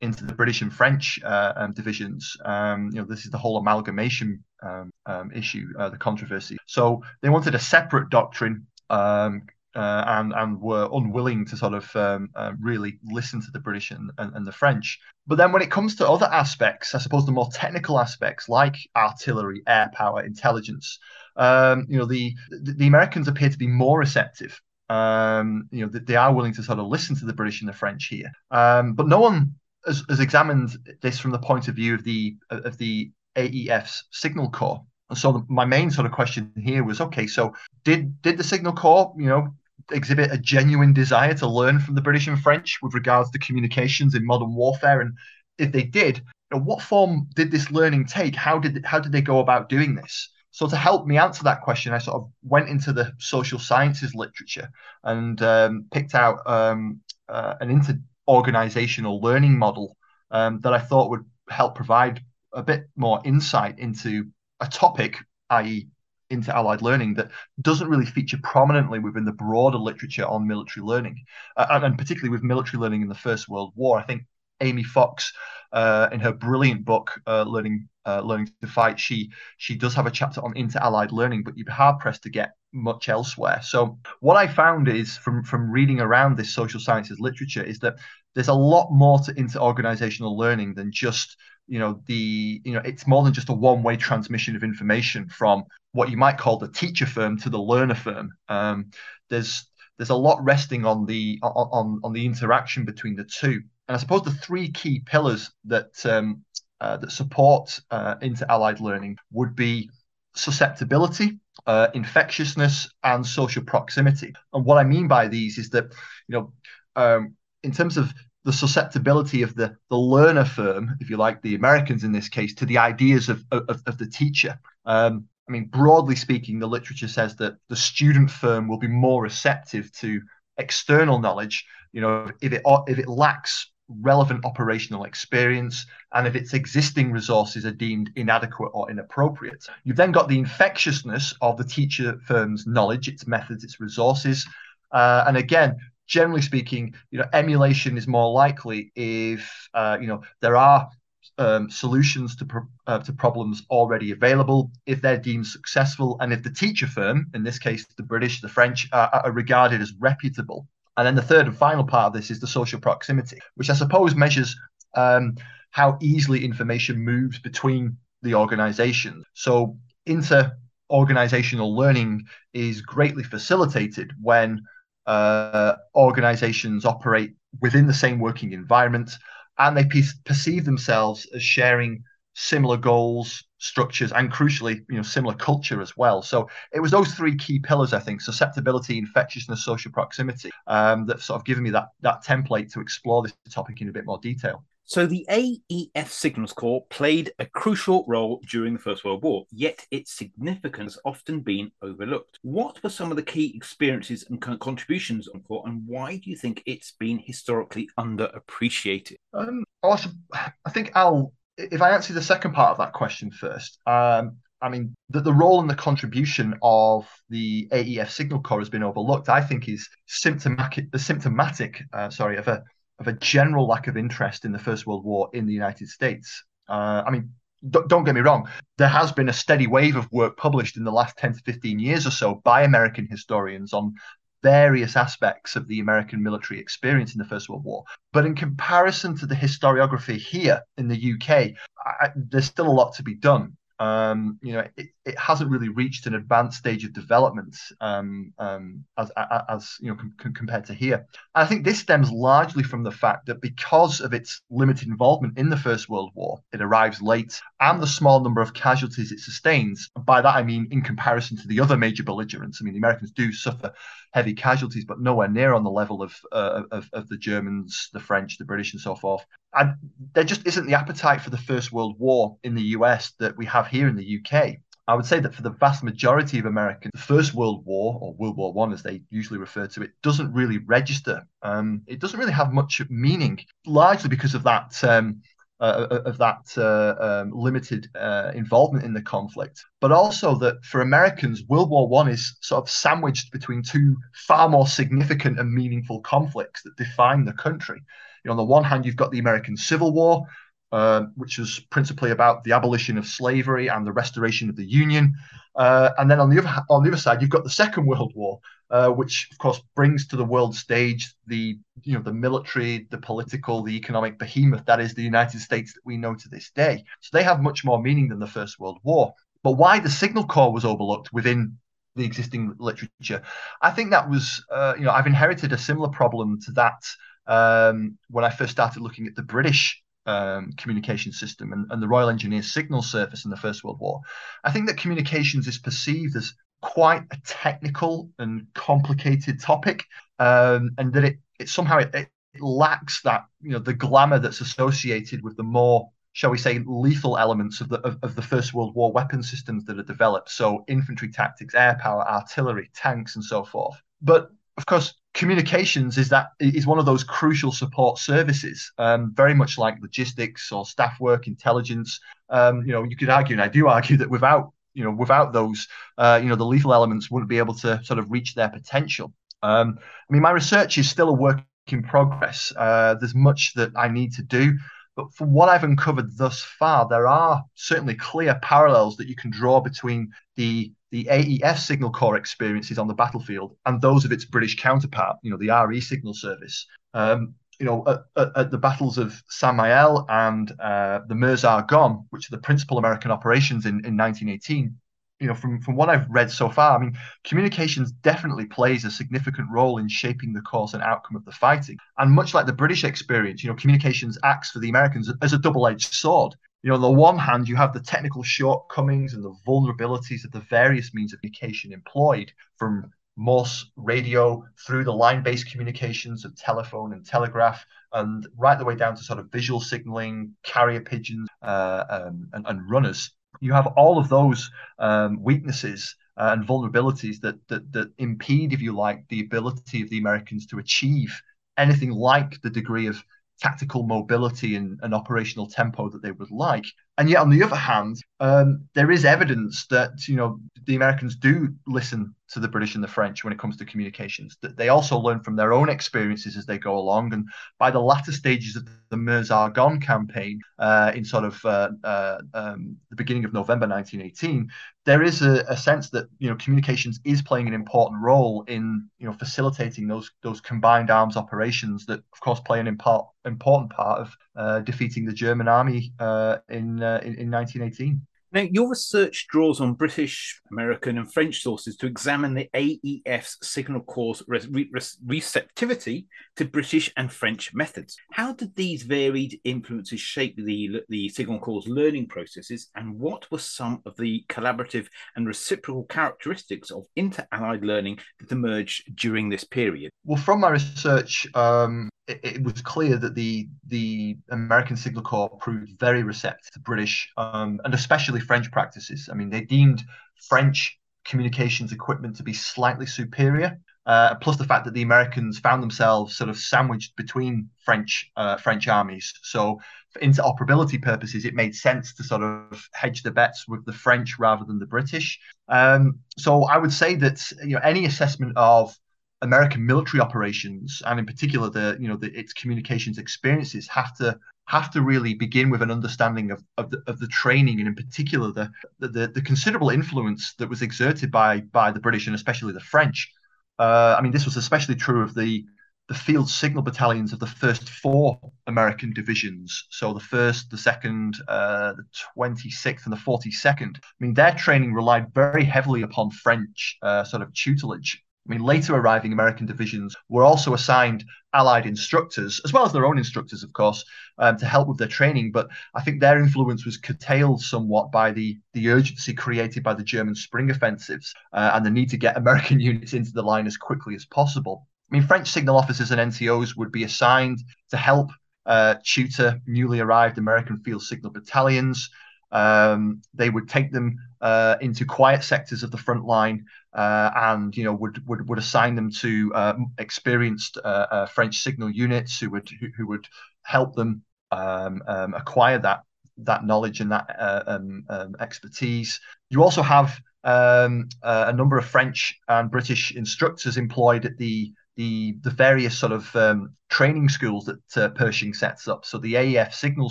into 0.00 0.24
the 0.24 0.34
British 0.34 0.62
and 0.62 0.72
French 0.72 1.20
um, 1.24 1.72
divisions. 1.72 2.36
Um, 2.44 2.90
you 2.92 3.00
know, 3.00 3.06
this 3.06 3.24
is 3.24 3.30
the 3.30 3.38
whole 3.38 3.56
amalgamation 3.56 4.42
um, 4.62 4.90
um, 5.06 5.30
issue, 5.32 5.66
the 5.76 5.96
controversy. 5.96 6.56
So 6.66 7.02
they 7.22 7.28
wanted 7.28 7.54
a 7.54 7.60
separate 7.60 8.10
doctrine. 8.10 8.66
Um, 8.90 9.42
uh, 9.74 10.04
and 10.06 10.32
and 10.34 10.60
were 10.60 10.88
unwilling 10.92 11.44
to 11.46 11.56
sort 11.56 11.74
of 11.74 11.94
um, 11.96 12.28
uh, 12.34 12.52
really 12.60 12.98
listen 13.04 13.40
to 13.40 13.50
the 13.52 13.58
British 13.58 13.90
and, 13.90 14.10
and, 14.18 14.34
and, 14.34 14.46
the 14.46 14.52
French. 14.52 14.98
But 15.26 15.36
then 15.36 15.52
when 15.52 15.62
it 15.62 15.70
comes 15.70 15.96
to 15.96 16.08
other 16.08 16.26
aspects, 16.26 16.94
I 16.94 16.98
suppose 16.98 17.24
the 17.24 17.32
more 17.32 17.48
technical 17.52 17.98
aspects 17.98 18.48
like 18.48 18.76
artillery, 18.96 19.62
air 19.66 19.90
power, 19.94 20.22
intelligence, 20.22 20.98
um, 21.36 21.86
you 21.88 21.98
know, 21.98 22.04
the 22.04 22.34
the 22.50 22.86
Americans 22.86 23.28
appear 23.28 23.48
to 23.48 23.58
be 23.58 23.66
more 23.66 23.98
receptive. 23.98 24.60
Um, 24.88 25.68
you 25.70 25.84
know, 25.84 25.90
they, 25.90 26.00
they, 26.00 26.16
are 26.16 26.34
willing 26.34 26.52
to 26.54 26.62
sort 26.62 26.78
of 26.78 26.86
listen 26.86 27.16
to 27.16 27.24
the 27.24 27.32
British 27.32 27.62
and 27.62 27.68
the 27.68 27.72
French 27.72 28.08
here. 28.08 28.30
Um, 28.50 28.92
but 28.92 29.08
no 29.08 29.20
one 29.20 29.54
has, 29.86 30.02
has, 30.10 30.20
examined 30.20 30.76
this 31.00 31.18
from 31.18 31.30
the 31.30 31.38
point 31.38 31.68
of 31.68 31.76
view 31.76 31.94
of 31.94 32.04
the 32.04 32.36
of 32.50 32.76
the 32.76 33.10
AEF's 33.36 34.04
Signal 34.10 34.50
Corps. 34.50 34.84
So 35.14 35.44
my 35.48 35.64
main 35.64 35.90
sort 35.90 36.06
of 36.06 36.12
question 36.12 36.52
here 36.56 36.84
was, 36.84 37.00
okay, 37.00 37.26
so 37.26 37.54
did 37.84 38.20
did 38.22 38.36
the 38.36 38.44
Signal 38.44 38.72
Corps, 38.72 39.14
you 39.16 39.26
know, 39.26 39.54
exhibit 39.90 40.32
a 40.32 40.38
genuine 40.38 40.92
desire 40.92 41.34
to 41.34 41.46
learn 41.46 41.80
from 41.80 41.94
the 41.94 42.00
British 42.00 42.26
and 42.26 42.40
French 42.40 42.78
with 42.82 42.94
regards 42.94 43.30
to 43.30 43.38
communications 43.38 44.14
in 44.14 44.24
modern 44.24 44.54
warfare? 44.54 45.00
And 45.00 45.14
if 45.58 45.72
they 45.72 45.82
did, 45.82 46.18
you 46.18 46.58
know, 46.58 46.62
what 46.62 46.82
form 46.82 47.28
did 47.34 47.50
this 47.50 47.70
learning 47.70 48.06
take? 48.06 48.34
How 48.34 48.58
did 48.58 48.84
how 48.84 49.00
did 49.00 49.12
they 49.12 49.22
go 49.22 49.40
about 49.40 49.68
doing 49.68 49.94
this? 49.94 50.28
So 50.52 50.68
to 50.68 50.76
help 50.76 51.06
me 51.06 51.16
answer 51.16 51.44
that 51.44 51.62
question, 51.62 51.94
I 51.94 51.98
sort 51.98 52.16
of 52.16 52.30
went 52.42 52.68
into 52.68 52.92
the 52.92 53.12
social 53.18 53.58
sciences 53.58 54.14
literature 54.14 54.68
and 55.02 55.40
um, 55.40 55.86
picked 55.90 56.14
out 56.14 56.46
um, 56.46 57.00
uh, 57.26 57.54
an 57.60 57.70
inter-organizational 57.70 59.20
learning 59.22 59.58
model 59.58 59.96
um, 60.30 60.60
that 60.60 60.74
I 60.74 60.78
thought 60.78 61.08
would 61.08 61.24
help 61.48 61.74
provide 61.74 62.20
a 62.52 62.62
bit 62.62 62.84
more 62.96 63.22
insight 63.24 63.78
into 63.78 64.26
a 64.60 64.66
topic, 64.66 65.16
i.e., 65.48 65.88
inter-allied 66.32 66.82
learning 66.82 67.14
that 67.14 67.30
doesn't 67.60 67.88
really 67.88 68.06
feature 68.06 68.38
prominently 68.42 68.98
within 68.98 69.24
the 69.24 69.32
broader 69.32 69.78
literature 69.78 70.26
on 70.26 70.46
military 70.46 70.84
learning, 70.84 71.24
uh, 71.56 71.66
and, 71.70 71.84
and, 71.84 71.98
particularly 71.98 72.30
with 72.30 72.42
military 72.42 72.80
learning 72.80 73.02
in 73.02 73.08
the 73.08 73.14
First 73.14 73.48
World 73.48 73.72
War. 73.76 73.98
I 73.98 74.02
think 74.02 74.26
Aimée 74.60 74.84
Fox, 74.84 75.32
uh, 75.72 76.08
in 76.12 76.20
her 76.20 76.32
brilliant 76.32 76.84
book 76.84 77.20
uh, 77.26 77.42
"Learning 77.42 77.88
uh, 78.06 78.20
Learning 78.20 78.50
to 78.60 78.68
Fight," 78.68 78.98
she 78.98 79.30
she 79.56 79.74
does 79.74 79.94
have 79.94 80.06
a 80.06 80.10
chapter 80.10 80.42
on 80.44 80.56
inter-allied 80.56 81.12
learning, 81.12 81.42
but 81.44 81.56
you'd 81.56 81.66
be 81.66 81.72
hard 81.72 81.98
pressed 81.98 82.22
to 82.24 82.30
get 82.30 82.52
much 82.72 83.08
elsewhere. 83.08 83.60
So 83.62 83.98
what 84.20 84.36
I 84.36 84.46
found 84.46 84.88
is 84.88 85.16
from 85.16 85.42
from 85.44 85.70
reading 85.70 86.00
around 86.00 86.36
this 86.36 86.54
social 86.54 86.80
sciences 86.80 87.20
literature 87.20 87.62
is 87.62 87.78
that 87.80 87.96
there's 88.34 88.48
a 88.48 88.54
lot 88.54 88.90
more 88.90 89.18
to 89.20 89.38
inter-organizational 89.38 90.36
learning 90.36 90.74
than 90.74 90.90
just 90.90 91.36
you 91.68 91.78
know 91.78 92.02
the 92.06 92.60
you 92.64 92.72
know 92.72 92.82
it's 92.84 93.06
more 93.06 93.22
than 93.22 93.32
just 93.32 93.48
a 93.48 93.52
one-way 93.52 93.96
transmission 93.96 94.56
of 94.56 94.62
information 94.62 95.28
from 95.28 95.64
what 95.92 96.10
you 96.10 96.16
might 96.16 96.38
call 96.38 96.58
the 96.58 96.68
teacher 96.68 97.06
firm 97.06 97.38
to 97.38 97.50
the 97.50 97.60
learner 97.60 97.94
firm 97.94 98.32
um, 98.48 98.90
there's 99.30 99.66
there's 99.98 100.10
a 100.10 100.14
lot 100.14 100.42
resting 100.42 100.84
on 100.84 101.06
the 101.06 101.38
on 101.42 102.00
on 102.02 102.12
the 102.12 102.24
interaction 102.24 102.84
between 102.84 103.16
the 103.16 103.24
two 103.24 103.62
and 103.88 103.96
i 103.96 103.96
suppose 103.96 104.22
the 104.22 104.30
three 104.30 104.70
key 104.70 105.00
pillars 105.00 105.50
that 105.64 106.04
um, 106.06 106.44
uh, 106.80 106.96
that 106.96 107.12
support 107.12 107.78
uh, 107.90 108.16
inter-allied 108.22 108.80
learning 108.80 109.16
would 109.30 109.54
be 109.54 109.88
susceptibility 110.34 111.38
uh, 111.66 111.88
infectiousness 111.94 112.88
and 113.04 113.26
social 113.26 113.62
proximity 113.62 114.32
and 114.52 114.64
what 114.64 114.78
i 114.78 114.84
mean 114.84 115.06
by 115.06 115.28
these 115.28 115.58
is 115.58 115.70
that 115.70 115.84
you 116.26 116.34
know 116.34 116.52
um, 116.96 117.34
in 117.62 117.72
terms 117.72 117.96
of 117.96 118.12
the 118.44 118.52
susceptibility 118.52 119.42
of 119.42 119.54
the 119.54 119.76
the 119.88 119.96
learner 119.96 120.44
firm, 120.44 120.96
if 121.00 121.10
you 121.10 121.16
like, 121.16 121.42
the 121.42 121.54
Americans 121.54 122.04
in 122.04 122.12
this 122.12 122.28
case, 122.28 122.54
to 122.56 122.66
the 122.66 122.78
ideas 122.78 123.28
of 123.28 123.44
of, 123.50 123.82
of 123.86 123.98
the 123.98 124.06
teacher. 124.06 124.58
Um, 124.84 125.28
I 125.48 125.52
mean, 125.52 125.66
broadly 125.66 126.16
speaking, 126.16 126.58
the 126.58 126.66
literature 126.66 127.08
says 127.08 127.36
that 127.36 127.56
the 127.68 127.76
student 127.76 128.30
firm 128.30 128.68
will 128.68 128.78
be 128.78 128.88
more 128.88 129.22
receptive 129.22 129.92
to 129.94 130.20
external 130.56 131.18
knowledge. 131.18 131.66
You 131.92 132.00
know, 132.00 132.30
if 132.40 132.52
it 132.52 132.62
if 132.86 132.98
it 132.98 133.08
lacks 133.08 133.70
relevant 134.00 134.44
operational 134.44 135.04
experience 135.04 135.84
and 136.14 136.26
if 136.26 136.34
its 136.34 136.54
existing 136.54 137.12
resources 137.12 137.66
are 137.66 137.72
deemed 137.72 138.10
inadequate 138.16 138.70
or 138.72 138.90
inappropriate. 138.90 139.66
You've 139.84 139.96
then 139.96 140.12
got 140.12 140.28
the 140.28 140.38
infectiousness 140.38 141.34
of 141.40 141.56
the 141.56 141.64
teacher 141.64 142.18
firm's 142.26 142.66
knowledge, 142.66 143.08
its 143.08 143.26
methods, 143.26 143.64
its 143.64 143.80
resources. 143.80 144.46
Uh, 144.92 145.24
and 145.26 145.36
again, 145.36 145.76
generally 146.06 146.42
speaking, 146.42 146.94
you 147.10 147.18
know, 147.18 147.26
emulation 147.32 147.96
is 147.96 148.06
more 148.06 148.32
likely 148.32 148.92
if 148.94 149.68
uh, 149.74 149.98
you 150.00 150.06
know 150.06 150.22
there 150.40 150.56
are 150.56 150.88
um, 151.38 151.70
solutions 151.70 152.36
to 152.36 152.44
pro- 152.44 152.68
uh, 152.86 152.98
to 153.00 153.12
problems 153.12 153.62
already 153.70 154.12
available, 154.12 154.70
if 154.86 155.00
they're 155.00 155.18
deemed 155.18 155.46
successful, 155.46 156.16
and 156.20 156.32
if 156.32 156.42
the 156.42 156.50
teacher 156.50 156.86
firm, 156.86 157.26
in 157.34 157.42
this 157.42 157.58
case 157.58 157.86
the 157.96 158.02
British, 158.02 158.40
the 158.40 158.48
French, 158.48 158.88
are 158.92 159.32
regarded 159.32 159.80
as 159.80 159.92
reputable. 159.98 160.66
And 160.96 161.06
then 161.06 161.14
the 161.14 161.22
third 161.22 161.46
and 161.46 161.56
final 161.56 161.84
part 161.84 162.08
of 162.08 162.12
this 162.12 162.30
is 162.30 162.40
the 162.40 162.46
social 162.46 162.78
proximity, 162.78 163.38
which 163.54 163.70
I 163.70 163.74
suppose 163.74 164.14
measures 164.14 164.54
um, 164.94 165.36
how 165.70 165.98
easily 166.02 166.44
information 166.44 166.98
moves 166.98 167.38
between 167.38 167.96
the 168.22 168.34
organization. 168.34 169.24
So 169.34 169.78
inter 170.06 170.52
organizational 170.90 171.74
learning 171.74 172.24
is 172.52 172.82
greatly 172.82 173.22
facilitated 173.22 174.12
when 174.20 174.62
uh, 175.06 175.76
organizations 175.94 176.84
operate 176.84 177.34
within 177.60 177.86
the 177.86 177.94
same 177.94 178.18
working 178.18 178.52
environment 178.52 179.16
and 179.58 179.76
they 179.76 179.84
pe- 179.84 180.02
perceive 180.24 180.64
themselves 180.64 181.26
as 181.34 181.42
sharing 181.42 182.02
similar 182.34 182.76
goals 182.78 183.44
structures 183.58 184.10
and 184.12 184.32
crucially 184.32 184.84
you 184.88 184.96
know 184.96 185.02
similar 185.02 185.34
culture 185.34 185.80
as 185.82 185.96
well. 185.96 186.22
So 186.22 186.48
it 186.72 186.80
was 186.80 186.90
those 186.90 187.14
three 187.14 187.36
key 187.36 187.58
pillars 187.58 187.92
i 187.92 187.98
think 187.98 188.20
susceptibility 188.20 188.98
infectiousness 188.98 189.64
social 189.64 189.92
proximity 189.92 190.50
um, 190.66 191.06
that 191.06 191.20
sort 191.20 191.40
of 191.40 191.44
given 191.44 191.62
me 191.62 191.70
that 191.70 191.88
that 192.00 192.24
template 192.24 192.72
to 192.72 192.80
explore 192.80 193.22
this 193.22 193.34
topic 193.50 193.80
in 193.80 193.88
a 193.88 193.92
bit 193.92 194.06
more 194.06 194.18
detail 194.22 194.64
so 194.92 195.06
the 195.06 195.24
AEF 195.30 196.08
Signals 196.08 196.52
Corps 196.52 196.84
played 196.90 197.32
a 197.38 197.46
crucial 197.46 198.04
role 198.06 198.42
during 198.46 198.74
the 198.74 198.78
First 198.78 199.06
World 199.06 199.22
War, 199.22 199.46
yet 199.50 199.86
its 199.90 200.12
significance 200.12 200.94
has 200.94 201.00
often 201.06 201.40
been 201.40 201.70
overlooked. 201.80 202.38
What 202.42 202.82
were 202.82 202.90
some 202.90 203.10
of 203.10 203.16
the 203.16 203.22
key 203.22 203.54
experiences 203.56 204.26
and 204.28 204.38
contributions 204.38 205.28
on 205.28 205.40
Corps, 205.40 205.64
and 205.66 205.80
why 205.86 206.16
do 206.16 206.28
you 206.28 206.36
think 206.36 206.62
it's 206.66 206.92
been 206.92 207.18
historically 207.18 207.88
underappreciated? 207.98 209.16
Um, 209.32 209.64
I 209.82 210.70
think 210.70 210.92
I'll, 210.94 211.32
if 211.56 211.80
I 211.80 211.92
answer 211.92 212.12
the 212.12 212.20
second 212.20 212.52
part 212.52 212.72
of 212.72 212.76
that 212.76 212.92
question 212.92 213.30
first, 213.30 213.78
um, 213.86 214.36
I 214.60 214.68
mean, 214.68 214.94
the, 215.08 215.22
the 215.22 215.32
role 215.32 215.60
and 215.60 215.70
the 215.70 215.74
contribution 215.74 216.54
of 216.62 217.08
the 217.30 217.66
AEF 217.72 218.10
Signal 218.10 218.42
Corps 218.42 218.60
has 218.60 218.68
been 218.68 218.82
overlooked. 218.82 219.30
I 219.30 219.40
think 219.40 219.70
is 219.70 219.88
symptomatic, 220.06 220.86
symptomatic, 220.98 221.82
uh, 221.94 222.10
sorry, 222.10 222.36
of 222.36 222.46
a 222.46 222.62
of 223.02 223.08
a 223.08 223.18
general 223.18 223.66
lack 223.66 223.88
of 223.88 223.96
interest 223.96 224.44
in 224.44 224.52
the 224.52 224.58
First 224.58 224.86
World 224.86 225.04
War 225.04 225.28
in 225.32 225.46
the 225.46 225.52
United 225.52 225.88
States. 225.88 226.44
Uh, 226.68 227.02
I 227.04 227.10
mean, 227.10 227.32
don't 227.70 228.04
get 228.04 228.14
me 228.14 228.20
wrong, 228.20 228.48
there 228.78 228.88
has 228.88 229.12
been 229.12 229.28
a 229.28 229.32
steady 229.32 229.66
wave 229.66 229.96
of 229.96 230.10
work 230.10 230.36
published 230.36 230.76
in 230.76 230.84
the 230.84 230.90
last 230.90 231.16
10 231.18 231.34
to 231.34 231.40
15 231.40 231.78
years 231.78 232.06
or 232.06 232.10
so 232.10 232.36
by 232.44 232.62
American 232.62 233.06
historians 233.06 233.72
on 233.72 233.94
various 234.42 234.96
aspects 234.96 235.54
of 235.54 235.68
the 235.68 235.80
American 235.80 236.22
military 236.22 236.58
experience 236.58 237.14
in 237.14 237.18
the 237.18 237.24
First 237.24 237.48
World 237.48 237.64
War. 237.64 237.84
But 238.12 238.26
in 238.26 238.34
comparison 238.34 239.16
to 239.18 239.26
the 239.26 239.36
historiography 239.36 240.16
here 240.16 240.62
in 240.76 240.88
the 240.88 241.14
UK, 241.14 241.52
I, 241.78 242.10
there's 242.16 242.46
still 242.46 242.68
a 242.68 242.78
lot 242.80 242.94
to 242.94 243.02
be 243.02 243.14
done 243.14 243.56
um, 243.82 244.38
you 244.42 244.52
know, 244.52 244.64
it, 244.76 244.90
it 245.04 245.18
hasn't 245.18 245.50
really 245.50 245.68
reached 245.68 246.06
an 246.06 246.14
advanced 246.14 246.56
stage 246.56 246.84
of 246.84 246.92
development 246.92 247.56
um, 247.80 248.32
um, 248.38 248.84
as, 248.96 249.10
as 249.48 249.76
you 249.80 249.90
know 249.90 249.96
com- 249.96 250.34
compared 250.34 250.66
to 250.66 250.72
here. 250.72 251.04
And 251.34 251.44
I 251.44 251.46
think 251.46 251.64
this 251.64 251.80
stems 251.80 252.12
largely 252.12 252.62
from 252.62 252.84
the 252.84 252.92
fact 252.92 253.26
that 253.26 253.40
because 253.40 254.00
of 254.00 254.14
its 254.14 254.40
limited 254.50 254.86
involvement 254.86 255.36
in 255.36 255.48
the 255.48 255.56
First 255.56 255.88
World 255.88 256.12
War, 256.14 256.40
it 256.52 256.62
arrives 256.62 257.02
late, 257.02 257.40
and 257.62 257.82
the 257.82 257.86
small 257.86 258.20
number 258.20 258.40
of 258.40 258.52
casualties 258.52 259.12
it 259.12 259.20
sustains. 259.20 259.88
By 260.04 260.20
that 260.20 260.34
I 260.34 260.42
mean 260.42 260.68
in 260.70 260.82
comparison 260.82 261.36
to 261.38 261.48
the 261.48 261.60
other 261.60 261.76
major 261.76 262.02
belligerents. 262.02 262.58
I 262.60 262.64
mean, 262.64 262.74
the 262.74 262.80
Americans 262.80 263.12
do 263.12 263.32
suffer 263.32 263.72
heavy 264.12 264.34
casualties, 264.34 264.84
but 264.84 265.00
nowhere 265.00 265.28
near 265.28 265.54
on 265.54 265.64
the 265.64 265.70
level 265.70 266.02
of 266.02 266.14
uh, 266.32 266.62
of, 266.70 266.90
of 266.92 267.08
the 267.08 267.16
Germans, 267.16 267.88
the 267.92 268.00
French, 268.00 268.36
the 268.36 268.44
British, 268.44 268.72
and 268.72 268.80
so 268.80 268.94
forth 268.94 269.24
and 269.54 269.74
there 270.14 270.24
just 270.24 270.46
isn't 270.46 270.66
the 270.66 270.74
appetite 270.74 271.20
for 271.20 271.30
the 271.30 271.38
First 271.38 271.72
World 271.72 271.98
War 271.98 272.36
in 272.42 272.54
the 272.54 272.62
US 272.76 273.12
that 273.18 273.36
we 273.36 273.46
have 273.46 273.66
here 273.66 273.88
in 273.88 273.96
the 273.96 274.18
UK. 274.18 274.56
I 274.88 274.94
would 274.94 275.06
say 275.06 275.20
that 275.20 275.34
for 275.34 275.42
the 275.42 275.50
vast 275.50 275.84
majority 275.84 276.38
of 276.38 276.46
Americans, 276.46 276.90
the 276.92 276.98
First 276.98 277.34
World 277.34 277.64
War, 277.64 277.98
or 278.00 278.14
World 278.14 278.36
War 278.36 278.52
One 278.52 278.72
as 278.72 278.82
they 278.82 279.02
usually 279.10 279.38
refer 279.38 279.66
to 279.68 279.82
it, 279.82 279.92
doesn't 280.02 280.32
really 280.32 280.58
register. 280.58 281.22
Um, 281.42 281.82
it 281.86 282.00
doesn't 282.00 282.18
really 282.18 282.32
have 282.32 282.52
much 282.52 282.82
meaning, 282.90 283.38
largely 283.64 284.08
because 284.08 284.34
of 284.34 284.42
that 284.42 284.82
um, 284.82 285.22
of 285.62 286.18
that 286.18 286.52
uh, 286.56 286.94
um, 286.98 287.32
limited 287.32 287.88
uh, 287.94 288.32
involvement 288.34 288.84
in 288.84 288.92
the 288.92 289.02
conflict, 289.02 289.64
but 289.80 289.92
also 289.92 290.34
that 290.36 290.64
for 290.64 290.80
Americans, 290.80 291.44
World 291.48 291.70
War 291.70 291.88
One 291.88 292.08
is 292.08 292.36
sort 292.40 292.64
of 292.64 292.70
sandwiched 292.70 293.30
between 293.30 293.62
two 293.62 293.96
far 294.12 294.48
more 294.48 294.66
significant 294.66 295.38
and 295.38 295.52
meaningful 295.52 296.00
conflicts 296.00 296.62
that 296.62 296.76
define 296.76 297.24
the 297.24 297.32
country. 297.32 297.80
You 298.24 298.28
know, 298.28 298.32
on 298.32 298.36
the 298.38 298.44
one 298.44 298.64
hand, 298.64 298.84
you've 298.84 298.96
got 298.96 299.12
the 299.12 299.20
American 299.20 299.56
Civil 299.56 299.92
War, 299.92 300.26
uh, 300.72 301.02
which 301.16 301.38
was 301.38 301.60
principally 301.70 302.10
about 302.10 302.42
the 302.44 302.52
abolition 302.52 302.98
of 302.98 303.06
slavery 303.06 303.68
and 303.68 303.86
the 303.86 303.92
restoration 303.92 304.48
of 304.48 304.56
the 304.56 304.64
Union. 304.64 305.14
Uh, 305.54 305.90
and 305.98 306.10
then 306.10 306.18
on 306.18 306.30
the 306.30 306.38
other 306.38 306.64
on 306.70 306.82
the 306.82 306.88
other 306.88 306.96
side, 306.96 307.20
you've 307.20 307.30
got 307.30 307.44
the 307.44 307.50
Second 307.50 307.84
World 307.86 308.12
War, 308.14 308.40
uh, 308.70 308.88
which 308.88 309.28
of 309.30 309.38
course 309.38 309.60
brings 309.76 310.06
to 310.06 310.16
the 310.16 310.24
world 310.24 310.56
stage 310.56 311.14
the 311.26 311.58
you 311.84 311.94
know 311.94 312.02
the 312.02 312.12
military, 312.12 312.86
the 312.90 312.96
political, 312.98 313.62
the 313.62 313.76
economic 313.76 314.18
behemoth 314.18 314.64
that 314.64 314.80
is 314.80 314.94
the 314.94 315.02
United 315.02 315.40
States 315.40 315.74
that 315.74 315.82
we 315.84 315.98
know 315.98 316.14
to 316.14 316.28
this 316.30 316.50
day. 316.52 316.82
So 317.00 317.10
they 317.12 317.22
have 317.22 317.42
much 317.42 317.64
more 317.64 317.82
meaning 317.82 318.08
than 318.08 318.18
the 318.18 318.26
First 318.26 318.58
World 318.58 318.78
War. 318.82 319.12
But 319.42 319.52
why 319.52 319.78
the 319.78 319.90
Signal 319.90 320.24
Corps 320.24 320.52
was 320.52 320.64
overlooked 320.64 321.12
within 321.12 321.58
the 321.96 322.04
existing 322.04 322.54
literature. 322.58 323.22
I 323.60 323.70
think 323.70 323.90
that 323.90 324.08
was, 324.08 324.42
uh, 324.50 324.74
you 324.78 324.84
know, 324.84 324.92
I've 324.92 325.06
inherited 325.06 325.52
a 325.52 325.58
similar 325.58 325.90
problem 325.90 326.40
to 326.46 326.52
that 326.52 326.82
um, 327.26 327.98
when 328.08 328.24
I 328.24 328.30
first 328.30 328.52
started 328.52 328.82
looking 328.82 329.06
at 329.06 329.14
the 329.14 329.22
British 329.22 329.82
um, 330.06 330.52
communication 330.56 331.12
system 331.12 331.52
and, 331.52 331.70
and, 331.70 331.82
the 331.82 331.88
Royal 331.88 332.08
Engineers 332.08 332.52
signal 332.52 332.82
service 332.82 333.24
in 333.24 333.30
the 333.30 333.36
First 333.36 333.62
World 333.62 333.78
War. 333.80 334.00
I 334.42 334.50
think 334.50 334.66
that 334.66 334.76
communications 334.76 335.46
is 335.46 335.58
perceived 335.58 336.16
as 336.16 336.34
quite 336.60 337.02
a 337.10 337.18
technical 337.24 338.10
and 338.18 338.46
complicated 338.54 339.40
topic, 339.40 339.84
um, 340.18 340.72
and 340.78 340.92
that 340.94 341.04
it, 341.04 341.18
it 341.38 341.48
somehow 341.48 341.78
it, 341.78 341.94
it 341.94 342.08
lacks 342.40 343.02
that 343.02 343.24
you 343.40 343.50
know 343.50 343.58
the 343.58 343.74
glamour 343.74 344.18
that's 344.18 344.40
associated 344.40 345.22
with 345.22 345.36
the 345.36 345.42
more 345.42 345.90
shall 346.14 346.30
we 346.30 346.38
say, 346.38 346.62
lethal 346.66 347.16
elements 347.16 347.60
of 347.60 347.68
the 347.68 347.78
of, 347.80 347.98
of, 348.02 348.14
the 348.14 348.22
First 348.22 348.52
World 348.52 348.74
War 348.74 348.92
weapon 348.92 349.22
systems 349.22 349.64
that 349.64 349.78
are 349.78 349.84
developed. 349.84 350.30
So 350.30 350.64
infantry 350.68 351.10
tactics, 351.10 351.54
air 351.54 351.78
power, 351.80 352.06
artillery, 352.06 352.70
tanks, 352.74 353.16
and 353.16 353.24
so 353.24 353.44
forth. 353.44 353.80
But 354.02 354.30
of 354.58 354.66
course, 354.66 354.94
communications 355.14 355.98
is 355.98 356.08
that 356.08 356.28
is 356.40 356.66
one 356.66 356.78
of 356.78 356.86
those 356.86 357.04
crucial 357.04 357.52
support 357.52 357.98
services, 357.98 358.72
um, 358.78 359.12
very 359.14 359.34
much 359.34 359.58
like 359.58 359.76
logistics 359.80 360.50
or 360.52 360.64
staff 360.64 360.98
work, 361.00 361.26
intelligence. 361.26 362.00
Um, 362.30 362.62
you 362.64 362.72
know, 362.72 362.82
you 362.84 362.96
could 362.96 363.10
argue, 363.10 363.34
and 363.34 363.42
I 363.42 363.48
do 363.48 363.68
argue 363.68 363.96
that 363.98 364.10
without 364.10 364.52
you 364.74 364.84
know 364.84 364.90
without 364.90 365.32
those, 365.32 365.68
uh, 365.98 366.18
you 366.22 366.28
know, 366.28 366.36
the 366.36 366.46
lethal 366.46 366.72
elements 366.72 367.10
wouldn't 367.10 367.28
be 367.28 367.38
able 367.38 367.54
to 367.56 367.82
sort 367.84 367.98
of 367.98 368.10
reach 368.10 368.34
their 368.34 368.48
potential. 368.48 369.12
Um, 369.42 369.78
I 369.78 370.12
mean, 370.12 370.22
my 370.22 370.30
research 370.30 370.78
is 370.78 370.88
still 370.88 371.08
a 371.08 371.14
work 371.14 371.40
in 371.66 371.82
progress. 371.82 372.52
Uh, 372.56 372.94
there's 372.94 373.14
much 373.14 373.54
that 373.54 373.72
I 373.76 373.88
need 373.88 374.12
to 374.14 374.22
do. 374.22 374.58
But 374.94 375.12
from 375.14 375.32
what 375.32 375.48
I've 375.48 375.64
uncovered 375.64 376.16
thus 376.16 376.42
far, 376.42 376.86
there 376.88 377.06
are 377.06 377.44
certainly 377.54 377.94
clear 377.94 378.38
parallels 378.42 378.96
that 378.96 379.08
you 379.08 379.16
can 379.16 379.30
draw 379.30 379.60
between 379.60 380.12
the 380.36 380.72
the 380.90 381.04
AEF 381.10 381.58
signal 381.58 381.90
corps 381.90 382.16
experiences 382.16 382.78
on 382.78 382.86
the 382.86 382.94
battlefield 382.94 383.56
and 383.64 383.80
those 383.80 384.04
of 384.04 384.12
its 384.12 384.26
British 384.26 384.56
counterpart, 384.60 385.16
you 385.22 385.30
know, 385.30 385.38
the 385.38 385.48
RE 385.66 385.80
signal 385.80 386.12
service. 386.12 386.66
Um, 386.92 387.34
you 387.58 387.64
know, 387.64 387.84
at, 388.16 388.30
at, 388.36 388.50
the 388.50 388.58
battles 388.58 388.98
of 388.98 389.22
Saint 389.28 389.56
Mihiel 389.56 390.04
and 390.08 390.52
uh, 390.60 391.00
the 391.08 391.14
Meuse 391.14 391.44
Argonne, 391.44 392.06
which 392.10 392.28
are 392.28 392.36
the 392.36 392.42
principal 392.42 392.76
American 392.76 393.10
operations 393.10 393.64
in, 393.64 393.84
in 393.86 393.96
1918, 393.96 394.76
you 395.22 395.28
know, 395.28 395.34
from 395.34 395.60
from 395.60 395.76
what 395.76 395.88
I've 395.88 396.10
read 396.10 396.30
so 396.30 396.50
far, 396.50 396.76
I 396.76 396.80
mean, 396.80 396.98
communications 397.24 397.92
definitely 397.92 398.46
plays 398.46 398.84
a 398.84 398.90
significant 398.90 399.48
role 399.50 399.78
in 399.78 399.88
shaping 399.88 400.32
the 400.32 400.40
course 400.40 400.74
and 400.74 400.82
outcome 400.82 401.16
of 401.16 401.24
the 401.24 401.30
fighting. 401.30 401.78
And 401.96 402.10
much 402.10 402.34
like 402.34 402.46
the 402.46 402.52
British 402.52 402.82
experience, 402.82 403.42
you 403.42 403.48
know, 403.48 403.56
communications 403.56 404.18
acts 404.24 404.50
for 404.50 404.58
the 404.58 404.68
Americans 404.68 405.10
as 405.22 405.32
a 405.32 405.38
double-edged 405.38 405.94
sword. 405.94 406.34
You 406.62 406.70
know, 406.70 406.74
on 406.74 406.82
the 406.82 406.90
one 406.90 407.18
hand, 407.18 407.48
you 407.48 407.56
have 407.56 407.72
the 407.72 407.80
technical 407.80 408.22
shortcomings 408.22 409.14
and 409.14 409.24
the 409.24 409.34
vulnerabilities 409.46 410.24
of 410.24 410.32
the 410.32 410.44
various 410.50 410.92
means 410.92 411.12
of 411.12 411.20
communication 411.20 411.72
employed, 411.72 412.32
from 412.56 412.90
Morse 413.16 413.70
radio 413.76 414.44
through 414.66 414.84
the 414.84 414.92
line-based 414.92 415.50
communications 415.50 416.24
of 416.24 416.34
telephone 416.36 416.92
and 416.94 417.04
telegraph, 417.04 417.64
and 417.92 418.26
right 418.36 418.58
the 418.58 418.64
way 418.64 418.74
down 418.74 418.96
to 418.96 419.04
sort 419.04 419.18
of 419.18 419.30
visual 419.30 419.60
signaling, 419.60 420.34
carrier 420.42 420.80
pigeons, 420.80 421.28
uh, 421.42 421.84
um, 421.90 422.28
and, 422.32 422.46
and 422.46 422.70
runners 422.70 423.12
you 423.42 423.52
have 423.52 423.66
all 423.76 423.98
of 423.98 424.08
those 424.08 424.50
um, 424.78 425.20
weaknesses 425.20 425.96
uh, 426.16 426.30
and 426.32 426.46
vulnerabilities 426.46 427.20
that, 427.20 427.36
that 427.48 427.72
that 427.72 427.90
impede, 427.98 428.52
if 428.52 428.60
you 428.62 428.72
like, 428.72 429.06
the 429.08 429.20
ability 429.20 429.82
of 429.82 429.90
the 429.90 429.98
Americans 429.98 430.46
to 430.46 430.58
achieve 430.58 431.20
anything 431.58 431.90
like 431.90 432.40
the 432.42 432.50
degree 432.50 432.86
of 432.86 433.02
tactical 433.40 433.82
mobility 433.82 434.54
and, 434.54 434.78
and 434.82 434.94
operational 434.94 435.48
tempo 435.48 435.90
that 435.90 436.02
they 436.02 436.12
would 436.12 436.30
like. 436.30 436.66
And 436.98 437.08
yet, 437.08 437.20
on 437.20 437.30
the 437.30 437.42
other 437.42 437.56
hand, 437.56 437.96
um, 438.20 438.68
there 438.74 438.90
is 438.90 439.06
evidence 439.06 439.66
that 439.68 440.06
you 440.06 440.16
know 440.16 440.38
the 440.66 440.76
Americans 440.76 441.16
do 441.16 441.54
listen 441.66 442.14
to 442.28 442.40
the 442.40 442.48
British 442.48 442.74
and 442.74 442.84
the 442.84 442.88
French 442.88 443.24
when 443.24 443.32
it 443.32 443.38
comes 443.38 443.56
to 443.56 443.64
communications. 443.64 444.36
That 444.42 444.58
they 444.58 444.68
also 444.68 444.98
learn 444.98 445.20
from 445.20 445.34
their 445.34 445.54
own 445.54 445.70
experiences 445.70 446.36
as 446.36 446.44
they 446.44 446.58
go 446.58 446.76
along. 446.76 447.14
And 447.14 447.28
by 447.58 447.70
the 447.70 447.80
latter 447.80 448.12
stages 448.12 448.56
of 448.56 448.68
the 448.90 448.96
Meuse 448.98 449.30
Argonne 449.30 449.80
campaign, 449.80 450.40
uh, 450.58 450.92
in 450.94 451.04
sort 451.04 451.24
of 451.24 451.42
uh, 451.46 451.70
uh, 451.82 452.18
um, 452.34 452.76
the 452.90 452.96
beginning 452.96 453.24
of 453.24 453.32
November 453.32 453.66
1918, 453.66 454.50
there 454.84 455.02
is 455.02 455.22
a, 455.22 455.44
a, 455.48 455.56
sense 455.56 455.88
that 455.90 456.08
you 456.18 456.28
know 456.28 456.36
communications 456.36 457.00
is 457.04 457.22
playing 457.22 457.48
an 457.48 457.54
important 457.54 458.02
role 458.02 458.44
in 458.48 458.88
you 458.98 459.06
know 459.06 459.12
facilitating 459.12 459.88
those 459.88 460.10
those 460.22 460.40
combined 460.40 460.90
arms 460.90 461.16
operations 461.16 461.86
that, 461.86 462.00
of 462.12 462.20
course, 462.20 462.40
play 462.40 462.60
an 462.60 462.66
import, 462.66 463.06
important 463.24 463.72
part 463.72 464.00
of 464.00 464.14
uh, 464.36 464.60
defeating 464.60 465.04
the 465.04 465.12
German 465.12 465.48
army 465.48 465.92
uh, 465.98 466.38
in, 466.48 466.82
uh, 466.82 467.00
in, 467.02 467.14
in 467.14 467.30
1918. 467.30 468.00
Now, 468.32 468.40
your 468.50 468.70
research 468.70 469.26
draws 469.28 469.60
on 469.60 469.74
British, 469.74 470.40
American, 470.50 470.96
and 470.96 471.12
French 471.12 471.42
sources 471.42 471.76
to 471.76 471.86
examine 471.86 472.32
the 472.32 472.48
AEF's 472.54 473.36
signal 473.46 473.82
corps 473.82 474.22
re- 474.26 474.46
re- 474.50 474.70
receptivity 475.06 476.06
to 476.36 476.44
British 476.44 476.90
and 476.96 477.12
French 477.12 477.52
methods. 477.54 477.96
How 478.12 478.32
did 478.32 478.54
these 478.54 478.82
varied 478.82 479.40
influences 479.44 480.00
shape 480.00 480.36
the, 480.36 480.82
the 480.88 481.08
signal 481.08 481.38
corps 481.38 481.62
learning 481.66 482.08
processes, 482.08 482.70
and 482.74 482.98
what 482.98 483.30
were 483.30 483.38
some 483.38 483.82
of 483.86 483.96
the 483.96 484.24
collaborative 484.28 484.86
and 485.16 485.26
reciprocal 485.26 485.84
characteristics 485.84 486.70
of 486.70 486.86
inter 486.96 487.26
allied 487.32 487.64
learning 487.64 487.98
that 488.20 488.32
emerged 488.32 488.96
during 488.96 489.28
this 489.28 489.44
period? 489.44 489.90
Well, 490.04 490.20
from 490.20 490.40
my 490.40 490.50
research, 490.50 491.26
um, 491.34 491.90
it, 492.08 492.20
it, 492.22 492.42
was 492.42 492.60
clear 492.62 492.96
that 492.96 493.14
the 493.14 493.48
the 493.66 494.16
American 494.30 494.76
Signal 494.76 495.02
Corps 495.02 495.36
proved 495.38 495.78
very 495.78 496.02
receptive 496.02 496.50
to 496.52 496.60
British 496.60 497.10
um, 497.16 497.60
and 497.64 497.74
especially 497.74 498.20
French 498.20 498.50
practices. 498.50 499.08
I 499.10 499.14
mean, 499.14 499.30
they 499.30 499.42
deemed 499.42 499.82
French 500.28 500.78
communications 501.04 501.72
equipment 501.72 502.16
to 502.16 502.22
be 502.22 502.32
slightly 502.32 502.86
superior. 502.86 503.58
Uh, 503.84 504.14
plus 504.16 504.36
the 504.36 504.44
fact 504.44 504.64
that 504.64 504.74
the 504.74 504.82
Americans 504.82 505.40
found 505.40 505.60
themselves 505.62 506.16
sort 506.16 506.30
of 506.30 506.36
sandwiched 506.36 506.94
between 506.96 507.48
French 507.64 508.10
uh, 508.16 508.36
French 508.36 508.68
armies. 508.68 509.12
So 509.22 509.60
for 509.92 509.98
interoperability 510.00 510.80
purposes, 510.80 511.24
it 511.24 511.34
made 511.34 511.54
sense 511.54 511.92
to 511.94 512.04
sort 512.04 512.22
of 512.22 512.68
hedge 512.74 513.02
the 513.02 513.10
bets 513.10 513.46
with 513.48 513.64
the 513.66 513.72
French 513.72 514.18
rather 514.18 514.44
than 514.44 514.58
the 514.58 514.66
British. 514.66 515.18
Um, 515.48 515.98
so 516.16 516.44
I 516.44 516.58
would 516.58 516.72
say 516.72 516.94
that 516.96 517.28
you 517.42 517.54
know 517.54 517.60
any 517.64 517.84
assessment 517.84 518.34
of 518.36 518.72
American 519.20 519.66
military 519.66 520.00
operations, 520.00 520.82
and 520.86 520.98
in 520.98 521.06
particular 521.06 521.50
the 521.50 521.76
you 521.80 521.88
know 521.88 521.96
the, 521.96 522.12
its 522.16 522.32
communications 522.32 522.98
experiences, 522.98 523.68
have 523.68 523.96
to 523.96 524.18
have 524.46 524.70
to 524.72 524.82
really 524.82 525.14
begin 525.14 525.50
with 525.50 525.62
an 525.62 525.70
understanding 525.70 526.30
of 526.30 526.42
of 526.56 526.70
the, 526.70 526.82
of 526.86 526.98
the 526.98 527.08
training, 527.08 527.58
and 527.58 527.68
in 527.68 527.74
particular 527.74 528.32
the, 528.32 528.50
the 528.78 529.08
the 529.08 529.22
considerable 529.22 529.70
influence 529.70 530.34
that 530.34 530.48
was 530.48 530.62
exerted 530.62 531.10
by 531.10 531.40
by 531.40 531.70
the 531.70 531.80
British 531.80 532.06
and 532.06 532.14
especially 532.14 532.52
the 532.52 532.60
French. 532.60 533.10
Uh, 533.58 533.96
I 533.98 534.02
mean, 534.02 534.12
this 534.12 534.24
was 534.24 534.36
especially 534.36 534.74
true 534.76 535.02
of 535.02 535.14
the 535.14 535.44
the 535.88 535.94
field 535.94 536.30
signal 536.30 536.62
battalions 536.62 537.12
of 537.12 537.18
the 537.18 537.26
first 537.26 537.68
four 537.68 538.18
American 538.46 538.94
divisions. 538.94 539.66
So 539.70 539.92
the 539.92 540.00
first, 540.00 540.50
the 540.50 540.56
second, 540.56 541.16
uh, 541.28 541.74
the 541.74 541.84
26th, 542.16 542.84
and 542.84 542.92
the 542.92 542.96
42nd. 542.98 543.76
I 543.76 543.80
mean, 544.00 544.14
their 544.14 544.32
training 544.32 544.72
relied 544.74 545.12
very 545.12 545.44
heavily 545.44 545.82
upon 545.82 546.10
French 546.10 546.78
uh, 546.82 547.04
sort 547.04 547.22
of 547.22 547.34
tutelage. 547.34 548.02
I 548.26 548.30
mean, 548.30 548.42
later 548.42 548.76
arriving 548.76 549.12
American 549.12 549.46
divisions 549.46 549.96
were 550.08 550.22
also 550.24 550.54
assigned 550.54 551.04
Allied 551.34 551.66
instructors, 551.66 552.40
as 552.44 552.52
well 552.52 552.64
as 552.64 552.72
their 552.72 552.86
own 552.86 552.98
instructors, 552.98 553.42
of 553.42 553.52
course, 553.52 553.84
um, 554.18 554.36
to 554.36 554.46
help 554.46 554.68
with 554.68 554.78
their 554.78 554.86
training. 554.86 555.32
But 555.32 555.48
I 555.74 555.82
think 555.82 556.00
their 556.00 556.18
influence 556.20 556.64
was 556.64 556.76
curtailed 556.76 557.42
somewhat 557.42 557.90
by 557.90 558.12
the, 558.12 558.38
the 558.52 558.68
urgency 558.70 559.12
created 559.12 559.62
by 559.62 559.74
the 559.74 559.82
German 559.82 560.14
spring 560.14 560.50
offensives 560.50 561.14
uh, 561.32 561.52
and 561.54 561.66
the 561.66 561.70
need 561.70 561.88
to 561.90 561.96
get 561.96 562.16
American 562.16 562.60
units 562.70 562.92
into 562.92 563.12
the 563.12 563.22
line 563.22 563.46
as 563.46 563.56
quickly 563.56 563.94
as 563.96 564.04
possible. 564.04 564.68
I 564.90 564.96
mean, 564.96 565.06
French 565.06 565.28
signal 565.28 565.56
officers 565.56 565.90
and 565.90 566.12
NCOs 566.12 566.56
would 566.56 566.70
be 566.70 566.84
assigned 566.84 567.42
to 567.70 567.76
help 567.76 568.10
uh, 568.44 568.74
tutor 568.84 569.40
newly 569.46 569.80
arrived 569.80 570.18
American 570.18 570.58
field 570.58 570.82
signal 570.82 571.12
battalions. 571.12 571.88
Um, 572.30 573.02
they 573.14 573.30
would 573.30 573.48
take 573.48 573.72
them 573.72 573.96
uh, 574.20 574.56
into 574.60 574.84
quiet 574.84 575.24
sectors 575.24 575.62
of 575.62 575.70
the 575.70 575.78
front 575.78 576.04
line 576.04 576.44
uh, 576.74 577.10
and 577.14 577.56
you 577.56 577.64
know 577.64 577.74
would 577.74 578.06
would, 578.08 578.28
would 578.28 578.38
assign 578.38 578.74
them 578.74 578.90
to 578.90 579.32
uh, 579.34 579.54
experienced 579.78 580.58
uh, 580.64 580.86
uh, 580.90 581.06
French 581.06 581.38
signal 581.38 581.70
units 581.70 582.18
who 582.18 582.30
would 582.30 582.48
who, 582.60 582.68
who 582.76 582.86
would 582.86 583.06
help 583.42 583.74
them 583.74 584.02
um, 584.30 584.82
um, 584.86 585.14
acquire 585.14 585.58
that 585.58 585.82
that 586.18 586.44
knowledge 586.44 586.80
and 586.80 586.92
that 586.92 587.14
uh, 587.18 587.42
um, 587.46 587.84
um, 587.88 588.16
expertise. 588.20 589.00
You 589.30 589.42
also 589.42 589.62
have 589.62 589.98
um, 590.24 590.88
a 591.02 591.32
number 591.32 591.58
of 591.58 591.64
French 591.64 592.18
and 592.28 592.50
British 592.50 592.92
instructors 592.92 593.56
employed 593.56 594.06
at 594.06 594.16
the 594.16 594.52
the 594.76 595.16
the 595.22 595.30
various 595.30 595.78
sort 595.78 595.92
of 595.92 596.14
um, 596.16 596.54
training 596.70 597.08
schools 597.08 597.44
that 597.44 597.94
Pershing 597.94 598.32
sets 598.32 598.66
up. 598.68 598.86
So 598.86 598.98
the 598.98 599.14
AEF 599.14 599.52
Signal 599.52 599.90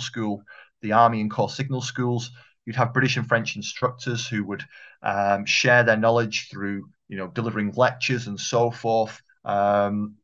School, 0.00 0.42
the 0.80 0.92
Army 0.92 1.20
and 1.20 1.30
Corps 1.30 1.50
Signal 1.50 1.82
Schools, 1.82 2.32
You'd 2.64 2.76
have 2.76 2.92
British 2.92 3.16
and 3.16 3.26
French 3.26 3.56
instructors 3.56 4.26
who 4.26 4.44
would 4.44 4.64
um, 5.02 5.44
share 5.46 5.82
their 5.82 5.96
knowledge 5.96 6.48
through, 6.50 6.88
you 7.08 7.16
know, 7.16 7.28
delivering 7.28 7.72
lectures 7.76 8.26
and 8.26 8.38
so 8.38 8.70
forth. 8.70 9.20
Um, 9.44 10.14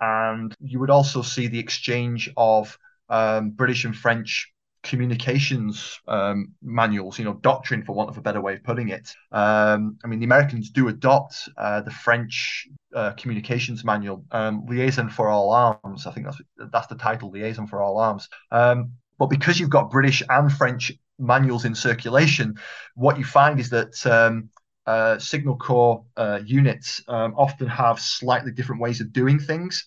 and 0.00 0.54
you 0.60 0.80
would 0.80 0.90
also 0.90 1.22
see 1.22 1.46
the 1.46 1.58
exchange 1.58 2.30
of 2.36 2.76
um, 3.08 3.50
British 3.50 3.84
and 3.84 3.96
French 3.96 4.52
communications 4.82 5.98
um, 6.06 6.52
manuals, 6.62 7.18
you 7.18 7.24
know, 7.24 7.34
doctrine, 7.34 7.82
for 7.82 7.92
want 7.92 8.08
of 8.08 8.18
a 8.18 8.20
better 8.20 8.40
way 8.40 8.54
of 8.54 8.62
putting 8.62 8.88
it. 8.88 9.12
Um, 9.32 9.98
I 10.04 10.06
mean, 10.06 10.20
the 10.20 10.24
Americans 10.24 10.70
do 10.70 10.88
adopt 10.88 11.48
uh, 11.56 11.80
the 11.82 11.90
French 11.90 12.68
uh, 12.94 13.12
communications 13.12 13.84
manual, 13.84 14.24
um, 14.30 14.64
Liaison 14.66 15.10
for 15.10 15.28
All 15.28 15.50
Arms. 15.50 16.06
I 16.06 16.12
think 16.12 16.26
that's 16.26 16.40
that's 16.72 16.86
the 16.86 16.94
title, 16.94 17.30
Liaison 17.30 17.66
for 17.66 17.82
All 17.82 17.98
Arms. 17.98 18.28
Um, 18.50 18.92
but 19.18 19.26
because 19.26 19.58
you've 19.58 19.70
got 19.70 19.90
British 19.90 20.22
and 20.28 20.52
French 20.52 20.92
manuals 21.18 21.64
in 21.64 21.74
circulation, 21.74 22.56
what 22.94 23.18
you 23.18 23.24
find 23.24 23.58
is 23.60 23.70
that 23.70 24.06
um, 24.06 24.50
uh, 24.86 25.18
Signal 25.18 25.56
Corps 25.56 26.04
uh, 26.16 26.40
units 26.44 27.02
um, 27.08 27.34
often 27.36 27.66
have 27.66 28.00
slightly 28.00 28.52
different 28.52 28.80
ways 28.80 29.00
of 29.00 29.12
doing 29.12 29.38
things. 29.38 29.86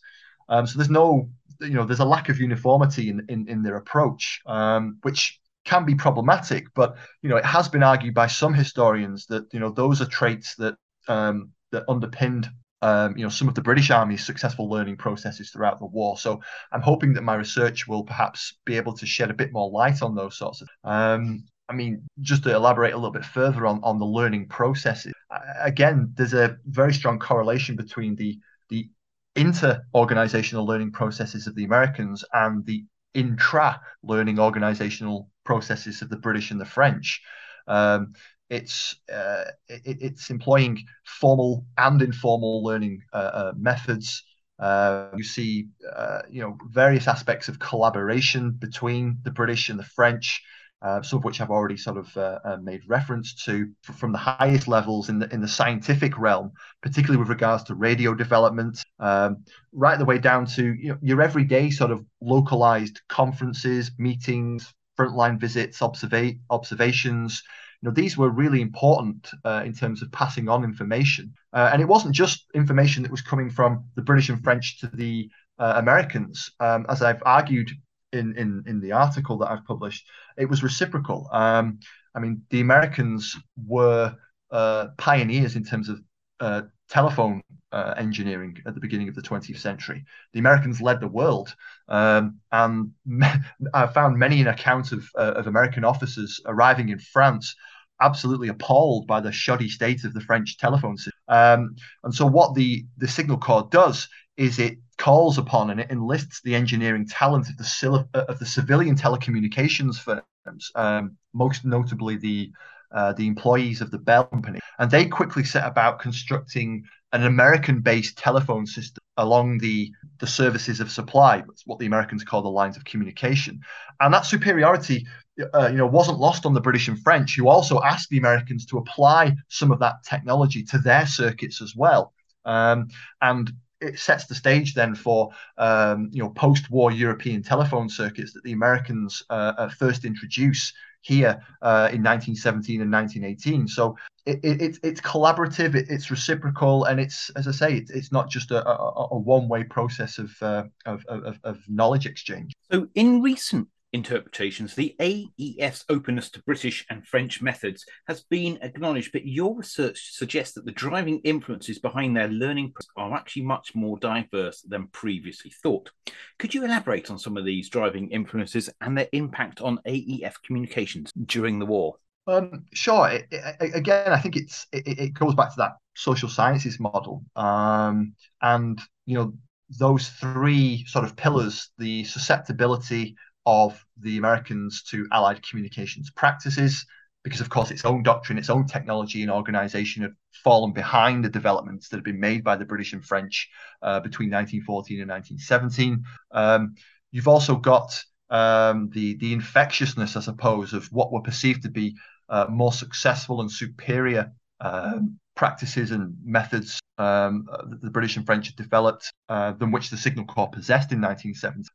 Um, 0.49 0.67
so 0.67 0.77
there's 0.77 0.89
no 0.89 1.29
you 1.61 1.73
know 1.73 1.85
there's 1.85 1.99
a 1.99 2.05
lack 2.05 2.29
of 2.29 2.39
uniformity 2.39 3.09
in 3.09 3.25
in, 3.29 3.47
in 3.47 3.63
their 3.63 3.77
approach, 3.77 4.41
um, 4.45 4.97
which 5.03 5.39
can 5.65 5.85
be 5.85 5.95
problematic. 5.95 6.65
But 6.73 6.97
you 7.21 7.29
know 7.29 7.37
it 7.37 7.45
has 7.45 7.69
been 7.69 7.83
argued 7.83 8.13
by 8.13 8.27
some 8.27 8.53
historians 8.53 9.25
that 9.27 9.45
you 9.53 9.59
know 9.59 9.69
those 9.69 10.01
are 10.01 10.05
traits 10.05 10.55
that 10.55 10.75
um, 11.07 11.51
that 11.71 11.83
underpinned 11.87 12.49
um, 12.81 13.17
you 13.17 13.23
know 13.23 13.29
some 13.29 13.47
of 13.47 13.55
the 13.55 13.61
British 13.61 13.91
Army's 13.91 14.25
successful 14.25 14.69
learning 14.69 14.97
processes 14.97 15.51
throughout 15.51 15.79
the 15.79 15.85
war. 15.85 16.17
So 16.17 16.41
I'm 16.71 16.81
hoping 16.81 17.13
that 17.13 17.23
my 17.23 17.35
research 17.35 17.87
will 17.87 18.03
perhaps 18.03 18.57
be 18.65 18.77
able 18.77 18.93
to 18.97 19.05
shed 19.05 19.29
a 19.29 19.33
bit 19.33 19.51
more 19.51 19.69
light 19.69 20.01
on 20.01 20.15
those 20.15 20.37
sorts 20.37 20.61
of. 20.61 20.69
Um, 20.83 21.43
I 21.67 21.73
mean, 21.73 22.07
just 22.21 22.43
to 22.43 22.55
elaborate 22.55 22.93
a 22.93 22.97
little 22.97 23.11
bit 23.11 23.25
further 23.25 23.67
on, 23.67 23.79
on 23.83 23.99
the 23.99 24.05
learning 24.05 24.47
processes, 24.47 25.13
again, 25.61 26.11
there's 26.15 26.33
a 26.33 26.57
very 26.65 26.93
strong 26.93 27.19
correlation 27.19 27.75
between 27.75 28.15
the 28.15 28.39
the 28.69 28.89
inter-organizational 29.35 30.65
learning 30.65 30.91
processes 30.91 31.47
of 31.47 31.55
the 31.55 31.63
Americans 31.63 32.25
and 32.33 32.65
the 32.65 32.85
intra-learning 33.13 34.39
organizational 34.39 35.29
processes 35.43 36.01
of 36.01 36.09
the 36.09 36.17
British 36.17 36.51
and 36.51 36.59
the 36.59 36.65
French. 36.65 37.21
Um, 37.67 38.13
it's 38.49 38.95
uh, 39.11 39.45
it, 39.67 39.97
it's 40.01 40.29
employing 40.29 40.83
formal 41.05 41.65
and 41.77 42.01
informal 42.01 42.63
learning 42.63 43.01
uh, 43.13 43.17
uh, 43.17 43.53
methods. 43.57 44.23
Uh, 44.57 45.09
you 45.15 45.23
see, 45.23 45.67
uh, 45.95 46.21
you 46.29 46.41
know, 46.41 46.57
various 46.69 47.07
aspects 47.07 47.47
of 47.47 47.59
collaboration 47.59 48.51
between 48.51 49.17
the 49.23 49.31
British 49.31 49.69
and 49.69 49.79
the 49.79 49.83
French 49.83 50.41
uh, 50.81 51.01
some 51.01 51.17
of 51.19 51.25
which 51.25 51.41
I've 51.41 51.49
already 51.49 51.75
sort 51.75 51.97
of 51.97 52.15
uh, 52.15 52.39
uh, 52.45 52.57
made 52.61 52.81
reference 52.87 53.33
to 53.45 53.69
from 53.81 54.11
the 54.13 54.17
highest 54.17 54.67
levels 54.67 55.09
in 55.09 55.19
the 55.19 55.31
in 55.33 55.41
the 55.41 55.47
scientific 55.47 56.17
realm, 56.17 56.51
particularly 56.81 57.17
with 57.17 57.27
regards 57.29 57.63
to 57.65 57.75
radio 57.75 58.13
development, 58.13 58.81
um, 58.99 59.43
right 59.73 59.99
the 59.99 60.05
way 60.05 60.19
down 60.19 60.45
to 60.45 60.73
you 60.73 60.89
know, 60.89 60.97
your 61.01 61.21
everyday 61.21 61.69
sort 61.69 61.91
of 61.91 62.05
localized 62.21 63.01
conferences, 63.09 63.91
meetings, 63.97 64.73
frontline 64.97 65.39
visits, 65.39 65.79
observa- 65.79 66.39
observations. 66.49 67.43
You 67.81 67.89
know, 67.89 67.93
these 67.93 68.17
were 68.17 68.29
really 68.29 68.61
important 68.61 69.29
uh, 69.45 69.63
in 69.65 69.73
terms 69.73 70.01
of 70.01 70.11
passing 70.11 70.49
on 70.49 70.63
information, 70.63 71.33
uh, 71.53 71.69
and 71.71 71.81
it 71.81 71.87
wasn't 71.87 72.13
just 72.13 72.45
information 72.53 73.03
that 73.03 73.11
was 73.11 73.21
coming 73.21 73.49
from 73.49 73.85
the 73.95 74.01
British 74.01 74.29
and 74.29 74.43
French 74.43 74.79
to 74.79 74.87
the 74.87 75.29
uh, 75.59 75.73
Americans. 75.77 76.51
Um, 76.59 76.85
as 76.89 77.01
I've 77.01 77.23
argued 77.25 77.71
in 78.11 78.37
in 78.37 78.63
in 78.67 78.81
the 78.81 78.91
article 78.91 79.37
that 79.37 79.51
I've 79.51 79.65
published, 79.65 80.07
it 80.37 80.45
was 80.49 80.61
reciprocal. 80.61 81.29
Um, 81.31 81.79
I 82.13 82.19
mean, 82.19 82.41
the 82.49 82.59
Americans 82.59 83.37
were 83.65 84.15
uh, 84.51 84.87
pioneers 84.97 85.55
in 85.55 85.63
terms 85.63 85.87
of 85.89 86.01
uh, 86.39 86.63
telephone 86.89 87.41
uh, 87.71 87.93
engineering 87.97 88.57
at 88.65 88.73
the 88.73 88.81
beginning 88.81 89.07
of 89.07 89.15
the 89.15 89.21
20th 89.21 89.59
century. 89.59 90.03
The 90.33 90.39
Americans 90.39 90.81
led 90.81 90.99
the 90.99 91.07
world, 91.07 91.55
um, 91.87 92.39
and 92.51 92.91
I 93.73 93.87
found 93.87 94.17
many 94.17 94.41
an 94.41 94.47
account 94.47 94.91
of 94.91 95.07
uh, 95.17 95.33
of 95.35 95.47
American 95.47 95.83
officers 95.83 96.41
arriving 96.45 96.89
in 96.89 96.99
France 96.99 97.55
absolutely 98.01 98.47
appalled 98.47 99.07
by 99.07 99.19
the 99.19 99.31
shoddy 99.31 99.69
state 99.69 100.03
of 100.03 100.13
the 100.13 100.21
French 100.21 100.57
telephone 100.57 100.97
system. 100.97 101.13
Um, 101.27 101.75
and 102.03 102.13
so, 102.13 102.25
what 102.25 102.55
the 102.55 102.85
the 102.97 103.07
Signal 103.07 103.37
Corps 103.37 103.67
does 103.71 104.07
is 104.37 104.59
it 104.59 104.77
calls 104.97 105.37
upon 105.37 105.69
and 105.69 105.79
it 105.79 105.89
enlists 105.89 106.41
the 106.41 106.55
engineering 106.55 107.07
talent 107.07 107.49
of 107.49 107.57
the 107.57 108.07
of 108.13 108.39
the 108.39 108.45
civilian 108.45 108.95
telecommunications 108.95 109.97
firms, 109.97 110.71
um, 110.75 111.17
most 111.33 111.65
notably 111.65 112.17
the 112.17 112.51
uh, 112.91 113.13
the 113.13 113.27
employees 113.27 113.81
of 113.81 113.91
the 113.91 113.97
Bell 113.97 114.25
Company, 114.25 114.59
and 114.77 114.89
they 114.89 115.05
quickly 115.05 115.43
set 115.43 115.65
about 115.65 115.99
constructing 115.99 116.83
an 117.11 117.23
American-based 117.23 118.17
telephone 118.17 118.65
system 118.65 119.03
along 119.17 119.57
the 119.57 119.91
the 120.19 120.27
services 120.27 120.79
of 120.79 120.91
supply. 120.91 121.43
What 121.65 121.79
the 121.79 121.85
Americans 121.85 122.23
call 122.23 122.41
the 122.41 122.49
lines 122.49 122.77
of 122.77 122.85
communication, 122.85 123.61
and 123.99 124.13
that 124.13 124.25
superiority, 124.25 125.07
uh, 125.53 125.67
you 125.67 125.77
know, 125.77 125.87
wasn't 125.87 126.19
lost 126.19 126.45
on 126.45 126.53
the 126.53 126.61
British 126.61 126.87
and 126.87 126.99
French, 126.99 127.35
who 127.35 127.47
also 127.47 127.81
asked 127.83 128.09
the 128.09 128.17
Americans 128.17 128.65
to 128.67 128.77
apply 128.77 129.35
some 129.47 129.71
of 129.71 129.79
that 129.79 130.03
technology 130.03 130.63
to 130.63 130.77
their 130.77 131.05
circuits 131.05 131.61
as 131.61 131.75
well. 131.75 132.13
Um, 132.45 132.87
and 133.21 133.51
it 133.81 133.97
sets 133.99 134.25
the 134.25 134.35
stage 134.35 134.73
then 134.73 134.93
for 134.95 135.29
um, 135.57 136.09
you 136.11 136.21
know 136.21 136.29
post-war 136.29 136.91
European 136.91 137.43
telephone 137.43 137.89
circuits 137.89 138.33
that 138.33 138.43
the 138.43 138.51
Americans 138.51 139.23
uh, 139.29 139.69
first 139.69 140.05
introduce 140.05 140.73
here 141.01 141.41
uh, 141.61 141.89
in 141.91 142.03
1917 142.03 142.81
and 142.81 142.91
1918. 142.91 143.67
So 143.67 143.97
it, 144.25 144.39
it, 144.43 144.79
it's 144.83 145.01
collaborative, 145.01 145.75
it, 145.75 145.87
it's 145.89 146.11
reciprocal, 146.11 146.85
and 146.85 146.99
it's 146.99 147.29
as 147.31 147.47
I 147.47 147.51
say, 147.51 147.77
it, 147.77 147.89
it's 147.89 148.11
not 148.11 148.29
just 148.29 148.51
a, 148.51 148.67
a, 148.67 149.07
a 149.11 149.17
one-way 149.17 149.63
process 149.63 150.17
of, 150.17 150.31
uh, 150.41 150.63
of, 150.85 151.05
of, 151.07 151.39
of 151.43 151.59
knowledge 151.67 152.05
exchange. 152.05 152.53
So 152.71 152.87
in 152.95 153.21
recent 153.21 153.67
interpretations, 153.93 154.75
the 154.75 154.95
AEF's 154.99 155.85
openness 155.89 156.29
to 156.31 156.43
British 156.43 156.85
and 156.89 157.05
French 157.05 157.41
methods 157.41 157.85
has 158.07 158.23
been 158.23 158.59
acknowledged, 158.61 159.11
but 159.11 159.25
your 159.25 159.55
research 159.55 160.11
suggests 160.13 160.53
that 160.55 160.65
the 160.65 160.71
driving 160.71 161.19
influences 161.19 161.79
behind 161.79 162.15
their 162.15 162.27
learning 162.27 162.73
are 162.97 163.13
actually 163.13 163.43
much 163.43 163.73
more 163.75 163.97
diverse 163.99 164.61
than 164.61 164.87
previously 164.87 165.51
thought. 165.63 165.89
Could 166.37 166.53
you 166.53 166.63
elaborate 166.63 167.09
on 167.09 167.19
some 167.19 167.37
of 167.37 167.45
these 167.45 167.69
driving 167.69 168.11
influences 168.11 168.69
and 168.81 168.97
their 168.97 169.09
impact 169.11 169.61
on 169.61 169.79
AEF 169.87 170.33
communications 170.45 171.11
during 171.25 171.59
the 171.59 171.65
war? 171.65 171.95
Um, 172.27 172.65
sure. 172.73 173.09
It, 173.09 173.27
it, 173.31 173.75
again, 173.75 174.11
I 174.11 174.19
think 174.19 174.35
it's 174.35 174.67
it, 174.71 174.87
it, 174.87 175.13
goes 175.13 175.33
back 175.33 175.49
to 175.49 175.55
that 175.57 175.71
social 175.95 176.29
sciences 176.29 176.79
model, 176.79 177.23
um, 177.35 178.13
and 178.41 178.79
you 179.07 179.15
know 179.15 179.33
those 179.79 180.09
three 180.09 180.85
sort 180.85 181.05
of 181.05 181.15
pillars: 181.15 181.71
the 181.79 182.03
susceptibility 182.03 183.15
of 183.45 183.83
the 183.99 184.17
Americans 184.17 184.83
to 184.83 185.07
Allied 185.11 185.47
communications 185.47 186.11
practices, 186.11 186.85
because 187.23 187.41
of 187.41 187.49
course 187.49 187.71
its 187.71 187.85
own 187.85 188.03
doctrine, 188.03 188.37
its 188.37 188.49
own 188.49 188.65
technology 188.65 189.21
and 189.21 189.31
organization 189.31 190.03
had 190.03 190.13
fallen 190.43 190.71
behind 190.71 191.23
the 191.23 191.29
developments 191.29 191.89
that 191.89 191.97
had 191.97 192.03
been 192.03 192.19
made 192.19 192.43
by 192.43 192.55
the 192.55 192.65
British 192.65 192.93
and 192.93 193.03
French 193.03 193.49
uh, 193.81 193.99
between 193.99 194.29
1914 194.29 195.01
and 195.01 195.09
1917. 195.09 196.03
Um, 196.31 196.75
you've 197.11 197.27
also 197.27 197.55
got 197.55 198.03
um, 198.29 198.89
the 198.93 199.17
the 199.17 199.33
infectiousness, 199.33 200.15
I 200.15 200.21
suppose, 200.21 200.73
of 200.73 200.85
what 200.91 201.11
were 201.11 201.21
perceived 201.21 201.63
to 201.63 201.69
be 201.69 201.95
uh, 202.29 202.45
more 202.49 202.71
successful 202.71 203.41
and 203.41 203.51
superior 203.51 204.31
um, 204.61 205.19
practices 205.35 205.91
and 205.91 206.15
methods 206.23 206.79
um, 206.97 207.47
that 207.69 207.81
the 207.81 207.89
British 207.89 208.17
and 208.17 208.25
French 208.25 208.47
had 208.47 208.55
developed 208.55 209.11
uh, 209.29 209.53
than 209.53 209.71
which 209.71 209.89
the 209.89 209.97
Signal 209.97 210.25
Corps 210.25 210.49
possessed 210.49 210.91
in 210.91 211.01
1970. 211.01 211.69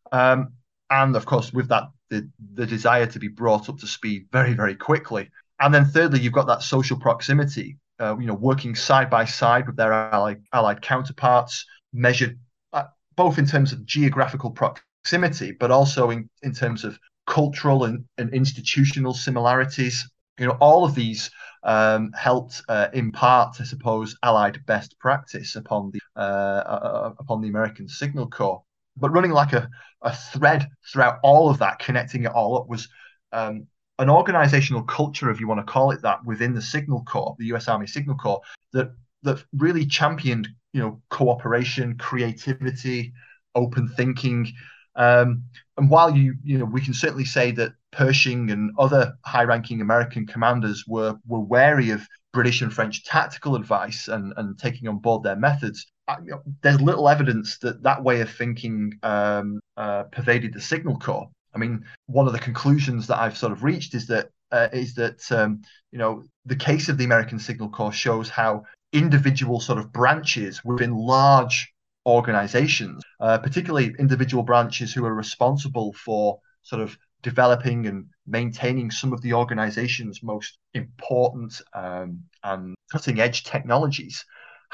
And 0.94 1.16
of 1.16 1.26
course 1.26 1.52
with 1.52 1.68
that 1.68 1.84
the 2.10 2.28
the 2.54 2.66
desire 2.66 3.06
to 3.06 3.18
be 3.18 3.28
brought 3.28 3.68
up 3.68 3.78
to 3.78 3.86
speed 3.86 4.26
very 4.30 4.54
very 4.54 4.76
quickly. 4.76 5.30
And 5.58 5.74
then 5.74 5.84
thirdly 5.84 6.20
you've 6.20 6.38
got 6.40 6.46
that 6.46 6.62
social 6.62 6.98
proximity 6.98 7.78
uh, 8.00 8.16
you 8.18 8.26
know 8.26 8.34
working 8.34 8.74
side 8.74 9.10
by 9.10 9.24
side 9.24 9.66
with 9.66 9.76
their 9.76 9.92
allied, 9.92 10.42
allied 10.52 10.82
counterparts 10.82 11.66
measured 11.92 12.38
uh, 12.72 12.84
both 13.16 13.38
in 13.38 13.46
terms 13.46 13.72
of 13.72 13.84
geographical 13.84 14.50
proximity 14.50 15.50
but 15.52 15.70
also 15.70 16.10
in, 16.10 16.28
in 16.42 16.52
terms 16.52 16.84
of 16.84 16.98
cultural 17.26 17.84
and, 17.84 18.04
and 18.18 18.32
institutional 18.32 19.14
similarities. 19.14 20.08
You 20.38 20.46
know 20.46 20.56
all 20.60 20.84
of 20.84 20.94
these 20.94 21.30
um, 21.64 22.12
helped 22.12 22.62
uh, 22.68 22.88
impart, 22.92 23.56
I 23.60 23.64
suppose, 23.64 24.16
Allied 24.22 24.64
best 24.66 24.98
practice 24.98 25.56
upon 25.56 25.90
the 25.92 26.00
uh, 26.16 26.62
uh, 26.74 27.14
upon 27.18 27.40
the 27.40 27.48
American 27.48 27.88
Signal 27.88 28.28
Corps 28.28 28.62
but 28.96 29.10
running 29.10 29.32
like 29.32 29.52
a, 29.52 29.68
a 30.02 30.14
thread 30.14 30.68
throughout 30.90 31.18
all 31.22 31.50
of 31.50 31.58
that, 31.58 31.78
connecting 31.78 32.24
it 32.24 32.32
all 32.32 32.58
up, 32.58 32.68
was 32.68 32.88
um, 33.32 33.66
an 33.98 34.10
organizational 34.10 34.82
culture, 34.82 35.30
if 35.30 35.40
you 35.40 35.48
want 35.48 35.60
to 35.64 35.72
call 35.72 35.90
it 35.90 36.02
that, 36.02 36.24
within 36.24 36.54
the 36.54 36.62
Signal 36.62 37.02
Corps, 37.04 37.36
the 37.38 37.46
U.S. 37.46 37.68
Army 37.68 37.86
Signal 37.86 38.16
Corps, 38.16 38.40
that 38.72 38.92
that 39.22 39.42
really 39.56 39.86
championed, 39.86 40.48
you 40.72 40.80
know, 40.80 41.00
cooperation, 41.08 41.96
creativity, 41.96 43.12
open 43.54 43.88
thinking. 43.88 44.52
Um, 44.96 45.44
and 45.76 45.90
while 45.90 46.14
you, 46.14 46.34
you 46.44 46.58
know, 46.58 46.66
we 46.66 46.80
can 46.80 46.94
certainly 46.94 47.24
say 47.24 47.50
that 47.52 47.72
Pershing 47.90 48.50
and 48.50 48.72
other 48.78 49.14
high-ranking 49.24 49.80
American 49.80 50.26
commanders 50.26 50.84
were 50.86 51.16
were 51.26 51.40
wary 51.40 51.90
of 51.90 52.06
British 52.32 52.60
and 52.60 52.72
French 52.72 53.04
tactical 53.04 53.54
advice 53.54 54.08
and, 54.08 54.34
and 54.36 54.58
taking 54.58 54.88
on 54.88 54.98
board 54.98 55.22
their 55.22 55.36
methods. 55.36 55.86
You 56.24 56.32
know, 56.32 56.42
there's 56.62 56.80
little 56.80 57.08
evidence 57.08 57.58
that 57.58 57.82
that 57.82 58.02
way 58.02 58.20
of 58.20 58.30
thinking 58.30 58.98
um, 59.02 59.60
uh, 59.76 60.04
pervaded 60.04 60.52
the 60.52 60.60
Signal 60.60 60.98
Corps. 60.98 61.28
I 61.54 61.58
mean, 61.58 61.84
one 62.06 62.26
of 62.26 62.32
the 62.32 62.38
conclusions 62.38 63.06
that 63.06 63.18
I've 63.18 63.36
sort 63.36 63.52
of 63.52 63.62
reached 63.62 63.94
is 63.94 64.06
that 64.08 64.30
uh, 64.52 64.68
is 64.72 64.94
that 64.94 65.20
um, 65.32 65.62
you 65.92 65.98
know 65.98 66.22
the 66.44 66.56
case 66.56 66.88
of 66.88 66.98
the 66.98 67.04
American 67.04 67.38
Signal 67.38 67.70
Corps 67.70 67.92
shows 67.92 68.28
how 68.28 68.64
individual 68.92 69.60
sort 69.60 69.78
of 69.78 69.92
branches 69.92 70.64
within 70.64 70.94
large 70.94 71.72
organizations, 72.06 73.02
uh, 73.20 73.38
particularly 73.38 73.94
individual 73.98 74.42
branches 74.42 74.92
who 74.92 75.04
are 75.04 75.14
responsible 75.14 75.92
for 75.94 76.38
sort 76.62 76.82
of 76.82 76.96
developing 77.22 77.86
and 77.86 78.06
maintaining 78.26 78.90
some 78.90 79.12
of 79.12 79.22
the 79.22 79.32
organization's 79.32 80.22
most 80.22 80.58
important 80.74 81.60
um, 81.72 82.22
and 82.42 82.74
cutting 82.92 83.20
edge 83.20 83.42
technologies, 83.44 84.24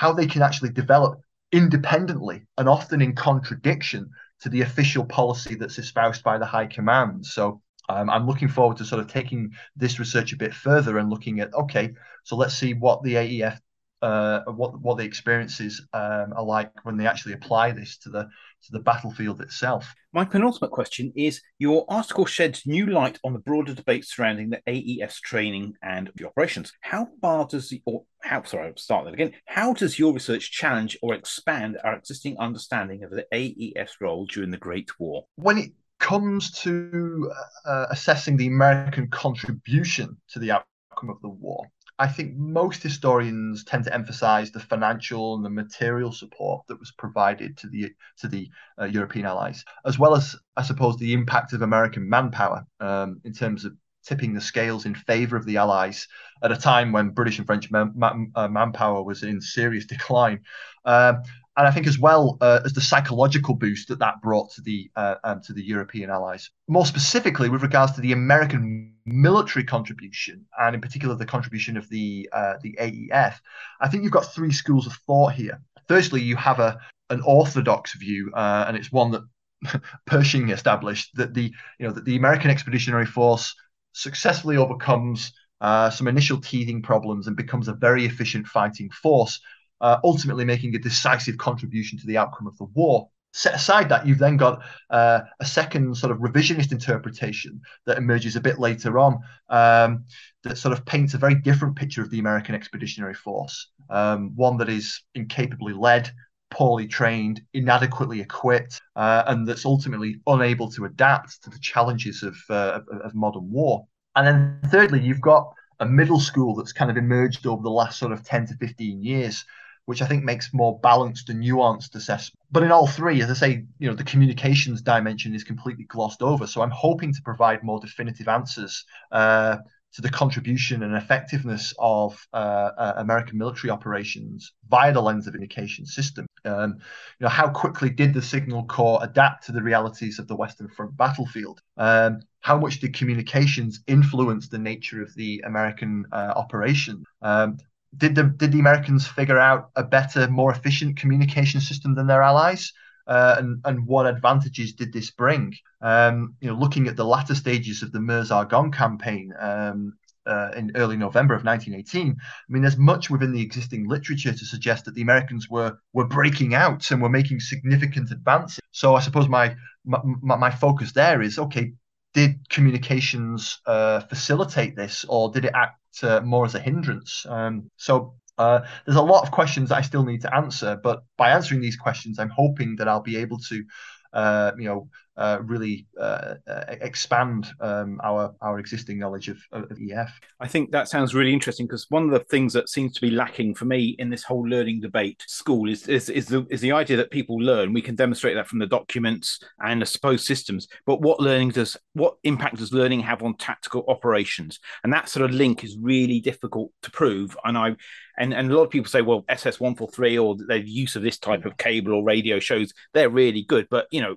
how 0.01 0.15
they 0.15 0.27
can 0.27 0.41
actually 0.41 0.71
develop 0.71 1.21
independently 1.53 2.47
and 2.57 2.67
often 2.67 3.03
in 3.03 3.15
contradiction 3.15 4.09
to 4.41 4.49
the 4.49 4.63
official 4.63 5.05
policy 5.05 5.57
that's 5.57 5.79
espoused 5.79 6.25
by 6.25 6.39
the 6.39 6.47
high 6.47 6.65
command. 6.65 7.27
So 7.27 7.61
um, 7.87 8.09
I'm 8.09 8.27
looking 8.27 8.49
forward 8.49 8.79
to 8.79 8.87
sort 8.87 9.03
of 9.03 9.09
taking 9.09 9.51
this 9.77 9.99
research 9.99 10.33
a 10.33 10.39
bit 10.39 10.55
further 10.55 10.97
and 10.97 11.11
looking 11.11 11.41
at 11.41 11.53
okay, 11.53 11.91
so 12.25 12.35
let's 12.35 12.55
see 12.55 12.73
what 12.73 13.03
the 13.03 13.17
AEF 13.17 13.59
uh, 14.03 14.41
what 14.47 14.81
what 14.81 14.99
the 14.99 15.05
experiences 15.05 15.87
um, 15.93 16.33
are 16.35 16.45
like 16.45 16.73
when 16.85 16.97
they 16.97 17.07
actually 17.07 17.35
apply 17.35 17.73
this 17.73 17.99
to 17.99 18.09
the 18.11 18.25
to 18.25 18.73
the 18.73 18.81
battlefield 18.81 19.41
itself. 19.41 19.95
My 20.13 20.25
penultimate 20.25 20.71
question 20.71 21.13
is: 21.17 21.41
Your 21.59 21.85
article 21.89 22.27
sheds 22.27 22.67
new 22.67 22.87
light 22.87 23.19
on 23.25 23.33
the 23.33 23.39
broader 23.39 23.75
debate 23.75 24.05
surrounding 24.05 24.51
the 24.51 24.63
AEF 24.67 25.21
training 25.21 25.75
and 25.83 26.11
the 26.17 26.27
operations. 26.27 26.73
How 26.81 27.09
far 27.21 27.47
does 27.47 27.69
the 27.69 27.83
or 27.85 28.05
how 28.23 28.43
sorry, 28.45 28.69
I'll 28.69 28.77
start 28.77 29.05
that 29.05 29.15
again. 29.15 29.33
How 29.47 29.75
does 29.75 29.99
your 29.99 30.13
research 30.13 30.51
challenge 30.51 30.99
or 31.03 31.15
expand 31.15 31.79
our 31.85 31.97
existing 31.97 32.39
understanding 32.39 33.05
of 33.05 33.11
the 33.11 33.27
AEF 33.33 33.91
role 34.01 34.27
during 34.27 34.51
the 34.51 34.57
Great 34.57 34.99
War? 34.99 35.25
When 35.37 35.59
it 35.59 35.73
comes 35.99 36.51
to 36.63 37.31
uh, 37.67 37.87
assessing 37.91 38.37
the 38.37 38.47
American 38.47 39.09
contribution 39.09 40.17
to 40.31 40.39
the 40.39 40.51
outcome 40.51 41.11
of 41.11 41.21
the 41.23 41.29
war, 41.29 41.67
I 42.01 42.09
think 42.09 42.35
most 42.35 42.83
historians 42.83 43.63
tend 43.63 43.85
to 43.85 43.93
emphasize 43.93 44.51
the 44.51 44.59
financial 44.59 45.35
and 45.35 45.45
the 45.45 45.51
material 45.51 46.13
support 46.13 46.67
that 46.69 46.81
was 46.81 46.91
provided 46.93 47.59
to 47.59 47.69
the 47.69 47.93
to 48.21 48.27
the 48.27 48.49
uh, 48.81 48.87
European 48.87 49.27
allies, 49.27 49.63
as 49.85 49.99
well 49.99 50.17
as 50.17 50.35
I 50.57 50.63
suppose 50.63 50.97
the 50.97 51.13
impact 51.13 51.53
of 51.53 51.61
American 51.61 52.09
manpower 52.09 52.65
um, 52.81 53.21
in 53.25 53.35
terms 53.35 53.67
of 53.67 53.75
tipping 54.07 54.33
the 54.33 54.41
scales 54.41 54.87
in 54.87 54.95
favor 54.95 55.37
of 55.37 55.45
the 55.45 55.59
allies 55.59 56.09
at 56.43 56.51
a 56.51 56.57
time 56.57 56.91
when 56.91 57.11
British 57.11 57.37
and 57.37 57.47
French 57.47 57.71
man, 57.71 57.93
man, 57.95 58.33
uh, 58.35 58.49
manpower 58.49 59.03
was 59.03 59.23
in 59.23 59.43
serious 59.43 59.85
decline. 59.95 60.41
Um, 60.87 61.23
and 61.57 61.67
I 61.67 61.71
think 61.71 61.87
as 61.87 61.99
well 61.99 62.39
uh, 62.41 62.61
as 62.65 62.73
the 62.73 62.81
psychological 62.81 63.55
boost 63.55 63.89
that 63.89 63.99
that 63.99 64.23
brought 64.23 64.51
to 64.53 64.63
the 64.63 64.91
uh, 64.97 65.17
um, 65.25 65.41
to 65.43 65.53
the 65.53 65.63
European 65.63 66.11
allies. 66.11 66.51
More 66.69 66.87
specifically, 66.87 67.49
with 67.49 67.63
regards 67.63 67.93
to 67.93 68.01
the 68.01 68.13
American 68.13 68.95
military 69.05 69.65
contribution, 69.65 70.47
and 70.59 70.75
in 70.75 70.81
particular 70.81 71.15
the 71.15 71.27
contribution 71.27 71.77
of 71.77 71.89
the 71.89 72.29
uh, 72.33 72.55
the 72.63 72.77
AEF, 72.81 73.35
I 73.81 73.89
think 73.89 74.03
you've 74.03 74.13
got 74.13 74.33
three 74.33 74.53
schools 74.53 74.87
of 74.87 74.95
thought 75.07 75.33
here. 75.35 75.61
Firstly, 75.89 76.23
you 76.23 76.37
have 76.37 76.61
a 76.61 76.79
an 77.11 77.21
orthodox 77.27 77.95
view, 77.95 78.31
uh, 78.35 78.65
and 78.69 78.77
it's 78.77 78.93
one 78.93 79.11
that 79.11 79.23
Pershing 80.07 80.51
established 80.51 81.11
that 81.17 81.35
the 81.35 81.53
you 81.79 81.87
know 81.87 81.93
that 81.93 82.05
the 82.05 82.17
American 82.17 82.51
Expeditionary 82.51 83.07
Force 83.07 83.55
successfully 83.93 84.57
overcomes 84.57 85.33
uh, 85.61 85.91
some 85.91 86.09
initial 86.09 86.41
teething 86.41 86.81
problems 86.81 87.27
and 87.27 87.37
becomes 87.37 87.69
a 87.69 87.75
very 87.75 88.07
efficient 88.07 88.47
fighting 88.47 88.89
force 88.91 89.41
uh, 89.81 89.99
ultimately 90.05 90.45
making 90.45 90.75
a 90.75 90.79
decisive 90.79 91.38
contribution 91.38 91.99
to 91.99 92.07
the 92.07 92.19
outcome 92.19 92.47
of 92.47 92.57
the 92.59 92.64
war. 92.64 93.09
Set 93.33 93.55
aside 93.55 93.88
that, 93.88 94.07
you've 94.07 94.19
then 94.19 94.37
got 94.37 94.61
uh, 94.90 95.21
a 95.38 95.45
second 95.45 95.97
sort 95.97 96.11
of 96.11 96.19
revisionist 96.19 96.73
interpretation 96.73 97.61
that 97.87 97.97
emerges 97.97 98.35
a 98.35 98.40
bit 98.40 98.59
later 98.59 98.99
on 98.99 99.21
um, 99.51 100.05
that 100.43 100.59
sort 100.59 100.73
of 100.73 100.85
paints 100.85 101.14
a 101.14 101.19
very 101.19 101.37
different 101.37 101.77
picture 101.77 102.03
of 102.03 102.11
the 102.11 102.19
American 102.19 102.57
Expeditionary 102.57 103.14
Force, 103.14 103.71
um, 103.88 104.35
one 104.35 104.57
that 104.57 104.69
is 104.69 105.03
incapably 105.14 105.73
led, 105.73 106.11
poorly 106.51 106.88
trained, 106.88 107.40
inadequately 107.55 108.21
equipped, 108.21 108.81
uh, 108.97 109.23
and 109.29 109.47
that's 109.47 109.64
ultimately 109.64 110.21
unable 110.27 110.71
to 110.73 110.85
adapt 110.85 111.43
to 111.45 111.51
the 111.51 111.59
challenges 111.61 112.25
of, 112.25 112.37
uh, 112.51 112.81
of, 113.05 113.14
modern 113.14 113.49
war. 113.51 113.87
And 114.16 114.27
then 114.27 114.61
thirdly, 114.71 115.01
you've 115.01 115.21
got 115.21 115.53
a 115.79 115.87
middle 115.87 116.21
school 116.21 116.57
that's 116.57 116.73
kind 116.73 116.90
of 116.90 116.97
emerged 116.97 117.47
over 117.47 117.62
the 117.62 117.71
last 117.71 117.99
sort 117.99 118.12
of 118.12 118.25
10 118.25 118.49
to 118.49 118.55
15 118.55 119.03
years 119.03 119.45
which 119.87 120.03
I 120.03 120.07
think 120.07 120.25
makes 120.25 120.53
more 120.53 120.79
balanced 120.81 121.29
and 121.31 121.43
nuanced 121.43 121.95
assessment. 121.95 122.38
But 122.51 122.62
in 122.62 122.73
all 122.73 122.87
three, 122.87 123.23
as 123.23 123.31
I 123.31 123.35
say, 123.35 123.64
you 123.79 123.88
know, 123.88 123.95
the 123.95 124.05
communications 124.05 124.83
dimension 124.83 125.35
is 125.35 125.45
completely 125.45 125.85
glossed 125.85 126.23
over. 126.23 126.47
So 126.47 126.62
I'm 126.62 126.71
hoping 126.71 127.12
to 127.12 127.23
provide 127.23 127.62
more 127.62 127.81
definitive 127.81 128.29
answers 128.29 128.85
uh, 129.12 129.59
to 129.93 130.03
the 130.03 130.11
contribution 130.11 130.83
and 130.83 130.95
effectiveness 130.95 131.75
of 131.79 132.16
uh, 132.33 132.71
uh, 132.79 132.93
American 132.99 133.38
military 133.38 133.71
operations 133.71 134.53
via 134.69 134.93
the 134.93 135.03
lens 135.03 135.27
of 135.27 135.33
communication 135.33 135.85
system. 135.85 136.27
Um, 136.45 136.77
you 137.19 137.25
know, 137.25 137.29
how 137.29 137.49
quickly 137.49 137.90
did 137.90 138.14
the 138.14 138.23
Signal 138.23 138.64
Corps 138.66 139.01
adapt 139.03 139.47
to 139.47 139.53
the 139.53 139.62
realities 139.62 140.19
of 140.19 140.29
the 140.29 140.37
Western 140.37 140.69
Front 140.69 140.97
battlefield? 140.97 141.61
Um, 141.77 142.21
how 142.40 142.59
much 142.59 142.81
did 142.81 142.95
communications 142.95 143.81
influence 143.87 144.49
the 144.49 144.59
nature 144.59 145.03
of 145.03 145.14
the 145.14 145.43
American 145.45 146.05
uh, 146.12 146.33
operation? 146.37 147.05
Um, 147.21 147.59
did 147.96 148.14
the 148.14 148.24
did 148.24 148.53
the 148.53 148.61
Americans 148.61 149.07
figure 149.07 149.38
out 149.38 149.70
a 149.76 149.83
better, 149.83 150.29
more 150.29 150.53
efficient 150.53 150.96
communication 150.96 151.61
system 151.61 151.94
than 151.94 152.07
their 152.07 152.22
allies? 152.22 152.72
Uh, 153.07 153.37
and 153.38 153.61
and 153.64 153.87
what 153.87 154.07
advantages 154.07 154.72
did 154.72 154.92
this 154.92 155.11
bring? 155.11 155.53
Um, 155.81 156.35
you 156.40 156.48
know, 156.48 156.55
looking 156.57 156.87
at 156.87 156.96
the 156.96 157.05
latter 157.05 157.35
stages 157.35 157.83
of 157.83 157.92
the 157.92 158.00
Meuse-Argonne 158.00 158.70
campaign 158.70 159.33
um, 159.40 159.94
uh, 160.26 160.50
in 160.57 160.70
early 160.76 160.96
November 160.96 161.35
of 161.35 161.44
1918, 161.44 162.11
I 162.11 162.53
mean, 162.53 162.62
there's 162.62 162.76
much 162.76 163.11
within 163.11 163.33
the 163.33 163.40
existing 163.40 163.88
literature 163.88 164.33
to 164.33 164.44
suggest 164.44 164.85
that 164.85 164.94
the 164.94 165.03
Americans 165.03 165.48
were 165.48 165.76
were 165.92 166.07
breaking 166.07 166.55
out 166.55 166.88
and 166.90 167.03
were 167.03 167.09
making 167.09 167.40
significant 167.40 168.12
advances. 168.12 168.61
So 168.70 168.94
I 168.94 169.00
suppose 169.00 169.29
my 169.29 169.57
my, 169.85 170.37
my 170.37 170.50
focus 170.50 170.92
there 170.92 171.22
is 171.22 171.38
okay. 171.38 171.72
Did 172.12 172.49
communications 172.49 173.61
uh, 173.66 174.01
facilitate 174.01 174.77
this, 174.77 175.05
or 175.09 175.31
did 175.31 175.44
it 175.44 175.53
act 175.55 175.81
uh, 176.03 176.20
more 176.20 176.44
as 176.44 176.55
a 176.55 176.61
hindrance. 176.61 177.27
Um, 177.29 177.70
so 177.77 178.14
uh, 178.38 178.61
there's 178.85 178.96
a 178.96 179.03
lot 179.03 179.25
of 179.25 179.31
questions 179.31 179.68
that 179.68 179.79
I 179.79 179.83
still 179.83 180.05
need 180.05 180.23
to 180.23 180.35
answer, 180.35 180.79
but 180.83 181.03
by 181.16 181.31
answering 181.31 181.61
these 181.61 181.77
questions, 181.77 182.18
I'm 182.18 182.31
hoping 182.31 182.77
that 182.77 182.88
I'll 182.88 183.03
be 183.03 183.16
able 183.16 183.38
to, 183.38 183.64
uh, 184.12 184.53
you 184.57 184.64
know, 184.64 184.88
uh, 185.21 185.39
really 185.45 185.87
uh, 186.01 186.37
uh, 186.49 186.65
expand 186.81 187.47
um, 187.61 188.01
our 188.03 188.35
our 188.41 188.59
existing 188.59 188.99
knowledge 188.99 189.29
of, 189.29 189.39
of, 189.53 189.71
EF. 189.71 190.19
I 190.41 190.49
think 190.49 190.71
that 190.71 190.89
sounds 190.89 191.15
really 191.15 191.35
interesting 191.35 191.67
because 191.67 191.85
one 191.91 192.05
of 192.05 192.11
the 192.11 192.25
things 192.31 192.55
that 192.55 192.71
seems 192.71 192.95
to 192.95 193.03
be 193.03 193.11
lacking 193.11 193.55
for 193.55 193.67
me 193.67 193.95
in 193.99 194.09
this 194.09 194.23
whole 194.23 194.49
learning 194.49 194.81
debate 194.81 195.23
school 195.29 195.69
is 195.69 195.87
is, 195.89 196.09
is 196.09 196.27
the 196.27 196.47
is 196.49 196.63
the 196.63 196.73
idea 196.73 196.97
that 196.97 197.11
people 197.11 197.37
learn. 197.37 197.75
We 197.75 197.83
can 197.83 197.97
demonstrate 197.97 198.35
that 198.35 198.49
from 198.49 198.61
the 198.61 198.67
documents 198.67 199.41
and 199.63 199.83
the 199.83 199.87
supposed 199.87 200.25
systems, 200.25 200.69
but 200.87 201.03
what 201.03 201.21
learning 201.21 201.51
does 201.51 201.77
what 201.93 202.15
impact 202.25 202.57
does 202.57 202.73
learning 202.73 203.01
have 203.01 203.23
on 203.23 203.37
tactical 203.37 203.85
operations? 203.89 204.59
And 204.85 204.93
that 204.95 205.11
sort 205.11 205.29
of 205.29 205.37
link 205.37 205.65
is 205.65 205.77
really 205.79 206.21
difficult 206.21 206.73
to 206.83 206.91
prove. 206.91 207.37
And 207.45 207.59
I 207.59 207.77
and, 208.17 208.33
and 208.33 208.51
a 208.51 208.55
lot 208.55 208.65
of 208.65 208.71
people 208.71 208.89
say, 208.89 209.03
well, 209.03 209.27
SS 209.29 209.61
one 209.61 209.75
four 209.75 209.91
three 209.91 210.17
or 210.17 210.35
the 210.35 210.67
use 210.67 210.97
of 210.97 211.03
this 211.03 211.19
type 211.19 211.45
of 211.45 211.59
cable 211.59 211.93
or 211.93 212.03
radio 212.03 212.39
shows 212.39 212.73
they're 212.95 213.11
really 213.11 213.43
good, 213.43 213.67
but 213.71 213.87
you 213.91 214.01
know 214.01 214.17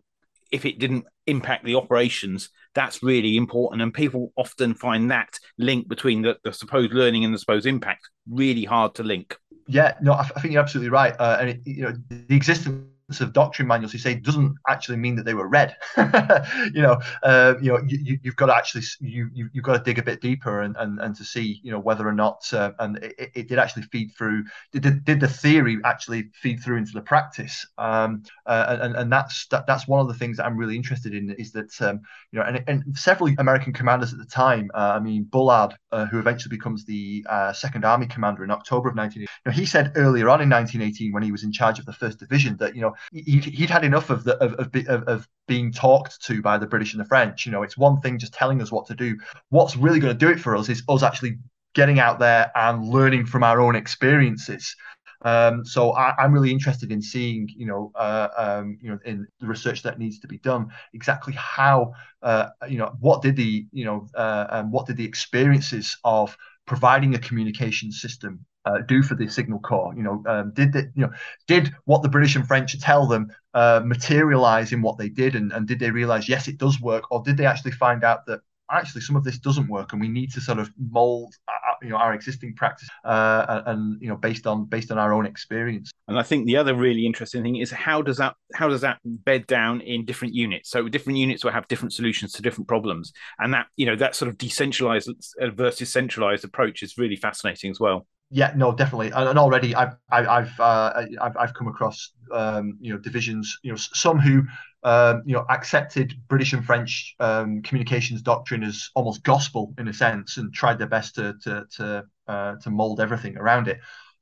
if 0.53 0.65
it 0.65 0.79
didn't 0.79 1.05
impact 1.25 1.65
the 1.65 1.75
operations, 1.75 2.49
that's 2.75 3.01
really 3.01 3.35
important. 3.35 3.81
And 3.81 3.93
people 3.93 4.31
often 4.37 4.75
find 4.75 5.09
that 5.11 5.39
link 5.57 5.87
between 5.89 6.21
the, 6.21 6.37
the 6.43 6.53
supposed 6.53 6.93
learning 6.93 7.25
and 7.25 7.33
the 7.33 7.39
supposed 7.39 7.65
impact 7.65 8.07
really 8.29 8.63
hard 8.63 8.93
to 8.95 9.03
link. 9.03 9.35
Yeah, 9.67 9.95
no, 10.01 10.13
I, 10.13 10.23
think 10.23 10.53
you're 10.53 10.61
absolutely 10.61 10.91
right. 10.91 11.15
Uh, 11.19 11.37
and 11.39 11.49
it, 11.49 11.61
you 11.65 11.81
know, 11.81 11.93
the 12.09 12.35
existence 12.35 12.85
of 13.21 13.33
doctrine 13.33 13.67
manuals 13.67 13.93
you 13.93 13.99
say 13.99 14.15
doesn't 14.15 14.55
actually 14.67 14.97
mean 14.97 15.15
that 15.15 15.23
they 15.23 15.33
were 15.33 15.47
read. 15.47 15.75
You 16.73 16.81
know 16.81 16.99
uh, 17.23 17.55
you 17.61 17.71
know 17.71 17.79
you, 17.87 18.19
you've 18.23 18.35
got 18.35 18.47
to 18.47 18.55
actually 18.55 18.83
you, 18.99 19.29
you 19.33 19.49
have 19.55 19.63
got 19.63 19.77
to 19.77 19.83
dig 19.83 19.99
a 19.99 20.03
bit 20.03 20.21
deeper 20.21 20.61
and, 20.61 20.75
and 20.77 20.99
and 20.99 21.15
to 21.15 21.23
see 21.23 21.59
you 21.63 21.71
know 21.71 21.79
whether 21.79 22.07
or 22.07 22.13
not 22.13 22.51
uh, 22.53 22.71
and 22.79 22.97
it, 22.97 23.31
it, 23.35 23.47
did 23.47 23.59
actually 23.59 23.83
feed 23.83 24.11
through 24.17 24.43
did, 24.71 25.03
did 25.05 25.19
the 25.19 25.27
theory 25.27 25.77
actually 25.83 26.29
feed 26.33 26.61
through 26.63 26.77
into 26.77 26.93
the 26.93 27.01
practice? 27.01 27.65
Um, 27.77 28.23
uh, 28.45 28.77
and 28.81 28.95
and 28.95 29.11
that's 29.11 29.47
that, 29.47 29.67
that's 29.67 29.87
one 29.87 29.99
of 29.99 30.07
the 30.07 30.13
things 30.13 30.37
that 30.37 30.45
I'm 30.45 30.57
really 30.57 30.75
interested 30.75 31.13
in 31.13 31.31
is 31.31 31.51
that 31.51 31.81
um, 31.81 32.01
you 32.31 32.39
know 32.39 32.45
and, 32.45 32.63
and 32.67 32.97
several 32.97 33.33
American 33.37 33.73
commanders 33.73 34.13
at 34.13 34.19
the 34.19 34.25
time 34.25 34.69
uh, 34.73 34.93
I 34.95 34.99
mean 34.99 35.23
Bullard 35.23 35.75
uh, 35.91 36.05
who 36.05 36.19
eventually 36.19 36.55
becomes 36.55 36.85
the 36.85 37.25
uh, 37.29 37.53
second 37.53 37.85
army 37.85 38.07
commander 38.07 38.43
in 38.43 38.51
October 38.51 38.89
of 38.89 38.95
19 38.95 39.21
you 39.21 39.27
know, 39.45 39.51
he 39.51 39.65
said 39.65 39.91
earlier 39.95 40.29
on 40.29 40.41
in 40.41 40.49
1918 40.49 41.11
when 41.11 41.23
he 41.23 41.31
was 41.31 41.43
in 41.43 41.51
charge 41.51 41.79
of 41.79 41.85
the 41.85 41.93
first 41.93 42.19
division 42.19 42.57
that 42.57 42.75
you 42.75 42.81
know 42.81 42.93
he'd, 43.11 43.45
he'd 43.45 43.69
had 43.69 43.83
enough 43.83 44.09
of 44.09 44.23
the 44.23 44.37
of, 44.37 44.53
of, 44.53 45.03
of 45.03 45.27
being 45.47 45.71
talked 45.71 46.21
to 46.23 46.41
by 46.41 46.57
the 46.57 46.67
British 46.67 46.93
and 46.93 47.01
the 47.01 47.07
French. 47.07 47.45
You 47.45 47.51
know, 47.51 47.63
it's 47.63 47.77
one 47.77 47.99
thing 48.01 48.17
just 48.17 48.33
telling 48.33 48.61
us 48.61 48.71
what 48.71 48.85
to 48.87 48.95
do. 48.95 49.17
What's 49.49 49.75
really 49.75 49.99
going 49.99 50.17
to 50.17 50.25
do 50.25 50.31
it 50.31 50.39
for 50.39 50.55
us 50.55 50.69
is 50.69 50.83
us 50.87 51.03
actually 51.03 51.37
getting 51.73 51.99
out 51.99 52.19
there 52.19 52.51
and 52.55 52.87
learning 52.87 53.25
from 53.25 53.43
our 53.43 53.59
own 53.59 53.75
experiences. 53.75 54.75
Um, 55.23 55.65
so 55.65 55.91
I, 55.91 56.13
am 56.23 56.33
really 56.33 56.51
interested 56.51 56.91
in 56.91 57.01
seeing, 57.01 57.47
you 57.55 57.65
know, 57.65 57.91
uh, 57.95 58.27
um, 58.37 58.77
you 58.81 58.91
know, 58.91 58.99
in 59.05 59.25
the 59.39 59.47
research 59.47 59.81
that 59.83 59.97
needs 59.97 60.19
to 60.19 60.27
be 60.27 60.37
done, 60.39 60.67
exactly 60.93 61.33
how, 61.33 61.93
uh, 62.21 62.49
you 62.67 62.77
know, 62.77 62.91
what 62.99 63.21
did 63.21 63.37
the, 63.37 63.65
you 63.71 63.85
know, 63.85 64.07
uh, 64.15 64.47
um, 64.49 64.71
what 64.71 64.85
did 64.85 64.97
the 64.97 65.05
experiences 65.05 65.97
of 66.03 66.35
providing 66.65 67.15
a 67.15 67.19
communication 67.19 67.91
system 67.91 68.45
uh, 68.65 68.79
do 68.87 69.03
for 69.03 69.15
the 69.15 69.27
signal 69.27 69.59
corps? 69.59 69.93
You 69.95 70.03
know, 70.03 70.23
um, 70.27 70.51
did 70.53 70.73
the, 70.73 70.91
you 70.95 71.05
know, 71.05 71.11
did 71.47 71.71
what 71.85 72.01
the 72.01 72.09
British 72.09 72.35
and 72.35 72.47
French 72.47 72.79
tell 72.79 73.07
them 73.07 73.31
uh, 73.53 73.81
materialize 73.83 74.71
in 74.71 74.81
what 74.81 74.97
they 74.97 75.09
did, 75.09 75.35
and, 75.35 75.51
and 75.51 75.67
did 75.67 75.79
they 75.79 75.91
realize 75.91 76.29
yes, 76.29 76.47
it 76.47 76.57
does 76.57 76.79
work, 76.81 77.11
or 77.11 77.21
did 77.23 77.37
they 77.37 77.45
actually 77.45 77.71
find 77.71 78.03
out 78.03 78.25
that 78.27 78.41
actually 78.71 79.01
some 79.01 79.15
of 79.15 79.23
this 79.23 79.37
doesn't 79.37 79.67
work, 79.67 79.93
and 79.93 80.01
we 80.01 80.07
need 80.07 80.31
to 80.33 80.41
sort 80.41 80.59
of 80.59 80.71
mold, 80.77 81.33
uh, 81.47 81.73
you 81.81 81.89
know, 81.89 81.97
our 81.97 82.13
existing 82.13 82.55
practice, 82.55 82.89
uh, 83.03 83.61
and 83.65 84.01
you 84.01 84.07
know, 84.07 84.15
based 84.15 84.47
on 84.47 84.65
based 84.65 84.91
on 84.91 84.97
our 84.97 85.13
own 85.13 85.25
experience. 85.25 85.91
And 86.07 86.17
I 86.17 86.23
think 86.23 86.45
the 86.45 86.57
other 86.57 86.75
really 86.75 87.05
interesting 87.05 87.43
thing 87.43 87.57
is 87.57 87.71
how 87.71 88.01
does 88.01 88.17
that 88.17 88.35
how 88.53 88.67
does 88.67 88.81
that 88.81 88.99
bed 89.03 89.47
down 89.47 89.81
in 89.81 90.05
different 90.05 90.33
units? 90.33 90.69
So 90.69 90.87
different 90.87 91.19
units 91.19 91.43
will 91.43 91.51
have 91.51 91.67
different 91.67 91.93
solutions 91.93 92.33
to 92.33 92.41
different 92.41 92.67
problems, 92.67 93.13
and 93.39 93.53
that 93.53 93.67
you 93.75 93.85
know 93.85 93.95
that 93.95 94.15
sort 94.15 94.29
of 94.29 94.37
decentralized 94.37 95.09
versus 95.53 95.91
centralized 95.91 96.43
approach 96.43 96.83
is 96.83 96.97
really 96.97 97.15
fascinating 97.15 97.71
as 97.71 97.79
well. 97.79 98.07
Yeah, 98.35 98.51
no, 98.55 98.73
definitely, 98.73 99.11
and, 99.11 99.37
already 99.37 99.75
I've 99.75 99.95
I've 100.09 100.59
uh, 100.59 101.03
I've, 101.21 101.37
I've 101.37 101.53
come 101.53 101.67
across 101.67 102.13
um, 102.31 102.79
you 102.81 102.91
know 102.91 102.97
divisions, 102.97 103.59
you 103.61 103.71
know, 103.71 103.75
some 103.77 104.17
who 104.17 104.41
um, 104.81 105.21
you 105.23 105.35
know 105.35 105.45
accepted 105.51 106.15
British 106.29 106.51
and 106.53 106.65
French 106.65 107.13
um, 107.19 107.61
communications 107.61 108.23
doctrine 108.23 108.63
as 108.63 108.89
almost 108.95 109.21
gospel 109.21 109.75
in 109.77 109.87
a 109.87 109.93
sense, 109.93 110.37
and 110.37 110.51
tried 110.51 110.79
their 110.79 110.87
best 110.87 111.13
to 111.13 111.35
to 111.43 111.65
to 111.77 112.05
uh, 112.27 112.55
to 112.55 112.71
mold 112.71 112.99
everything 112.99 113.37
around 113.37 113.67
it. 113.67 113.77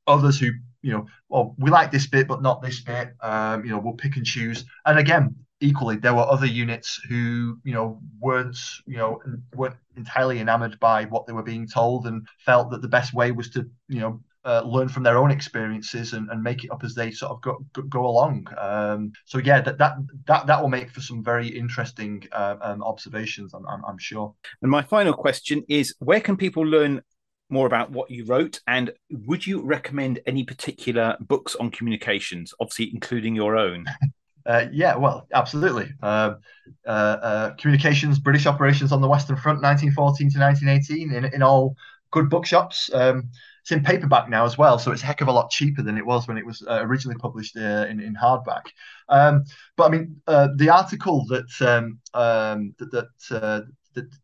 Others 0.06 0.38
who 0.38 0.50
you 0.82 0.92
know, 0.92 1.06
well, 1.30 1.54
we 1.56 1.70
like 1.70 1.90
this 1.90 2.06
bit, 2.06 2.28
but 2.28 2.42
not 2.42 2.60
this 2.60 2.80
bit. 2.82 3.14
Um, 3.22 3.64
you 3.64 3.70
know, 3.70 3.78
we'll 3.78 3.94
pick 3.94 4.16
and 4.16 4.26
choose. 4.26 4.66
And 4.84 4.98
again, 4.98 5.36
equally, 5.62 5.96
there 5.96 6.14
were 6.14 6.22
other 6.22 6.46
units 6.46 7.00
who, 7.08 7.58
you 7.64 7.72
know, 7.72 8.00
weren't, 8.20 8.58
you 8.86 8.96
know, 8.96 9.20
weren't 9.54 9.76
entirely 9.96 10.40
enamored 10.40 10.78
by 10.80 11.04
what 11.04 11.26
they 11.26 11.32
were 11.32 11.42
being 11.42 11.66
told 11.66 12.06
and 12.06 12.26
felt 12.44 12.70
that 12.70 12.82
the 12.82 12.88
best 12.88 13.14
way 13.14 13.30
was 13.30 13.50
to, 13.50 13.68
you 13.88 14.00
know, 14.00 14.20
uh, 14.44 14.62
learn 14.64 14.88
from 14.88 15.04
their 15.04 15.18
own 15.18 15.30
experiences 15.30 16.14
and, 16.14 16.28
and 16.30 16.42
make 16.42 16.64
it 16.64 16.70
up 16.72 16.82
as 16.82 16.94
they 16.94 17.10
sort 17.12 17.30
of 17.30 17.40
go, 17.40 17.64
go 17.88 18.06
along. 18.06 18.46
Um, 18.58 19.12
so 19.24 19.38
yeah, 19.38 19.60
that, 19.60 19.78
that 19.78 19.96
that 20.26 20.46
that 20.46 20.60
will 20.60 20.68
make 20.68 20.90
for 20.90 21.00
some 21.00 21.22
very 21.22 21.46
interesting 21.46 22.24
uh, 22.32 22.56
um, 22.60 22.82
observations, 22.82 23.54
I'm, 23.54 23.66
I'm, 23.68 23.84
I'm 23.84 23.98
sure. 23.98 24.34
And 24.60 24.70
my 24.70 24.82
final 24.82 25.14
question 25.14 25.62
is, 25.68 25.94
where 26.00 26.20
can 26.20 26.36
people 26.36 26.64
learn 26.64 27.02
more 27.50 27.66
about 27.66 27.90
what 27.90 28.10
you 28.10 28.24
wrote 28.24 28.60
and 28.66 28.90
would 29.10 29.46
you 29.46 29.60
recommend 29.60 30.18
any 30.26 30.42
particular 30.42 31.16
books 31.20 31.54
on 31.56 31.70
communications 31.70 32.54
obviously 32.60 32.90
including 32.94 33.34
your 33.34 33.58
own 33.58 33.84
Uh, 34.46 34.66
yeah, 34.72 34.96
well, 34.96 35.26
absolutely. 35.32 35.90
Uh, 36.02 36.34
uh, 36.86 36.88
uh, 36.88 37.54
communications, 37.54 38.18
British 38.18 38.46
operations 38.46 38.92
on 38.92 39.00
the 39.00 39.08
Western 39.08 39.36
Front, 39.36 39.62
1914 39.62 40.30
to 40.30 40.38
1918, 40.38 41.12
in, 41.12 41.34
in 41.34 41.42
all 41.42 41.76
good 42.10 42.28
bookshops. 42.28 42.90
Um, 42.92 43.30
it's 43.62 43.70
in 43.70 43.84
paperback 43.84 44.28
now 44.28 44.44
as 44.44 44.58
well, 44.58 44.78
so 44.78 44.90
it's 44.90 45.04
a 45.04 45.06
heck 45.06 45.20
of 45.20 45.28
a 45.28 45.32
lot 45.32 45.50
cheaper 45.50 45.82
than 45.82 45.96
it 45.96 46.04
was 46.04 46.26
when 46.26 46.36
it 46.36 46.44
was 46.44 46.62
uh, 46.62 46.80
originally 46.82 47.16
published 47.16 47.56
uh, 47.56 47.86
in, 47.88 48.00
in 48.00 48.16
hardback. 48.16 48.62
Um, 49.08 49.44
but 49.76 49.84
I 49.84 49.88
mean, 49.90 50.20
the 50.26 50.68
article 50.68 51.24
that 51.26 51.46
um, 51.60 52.00
um, 52.12 52.74
that, 52.78 52.90
that 52.90 53.64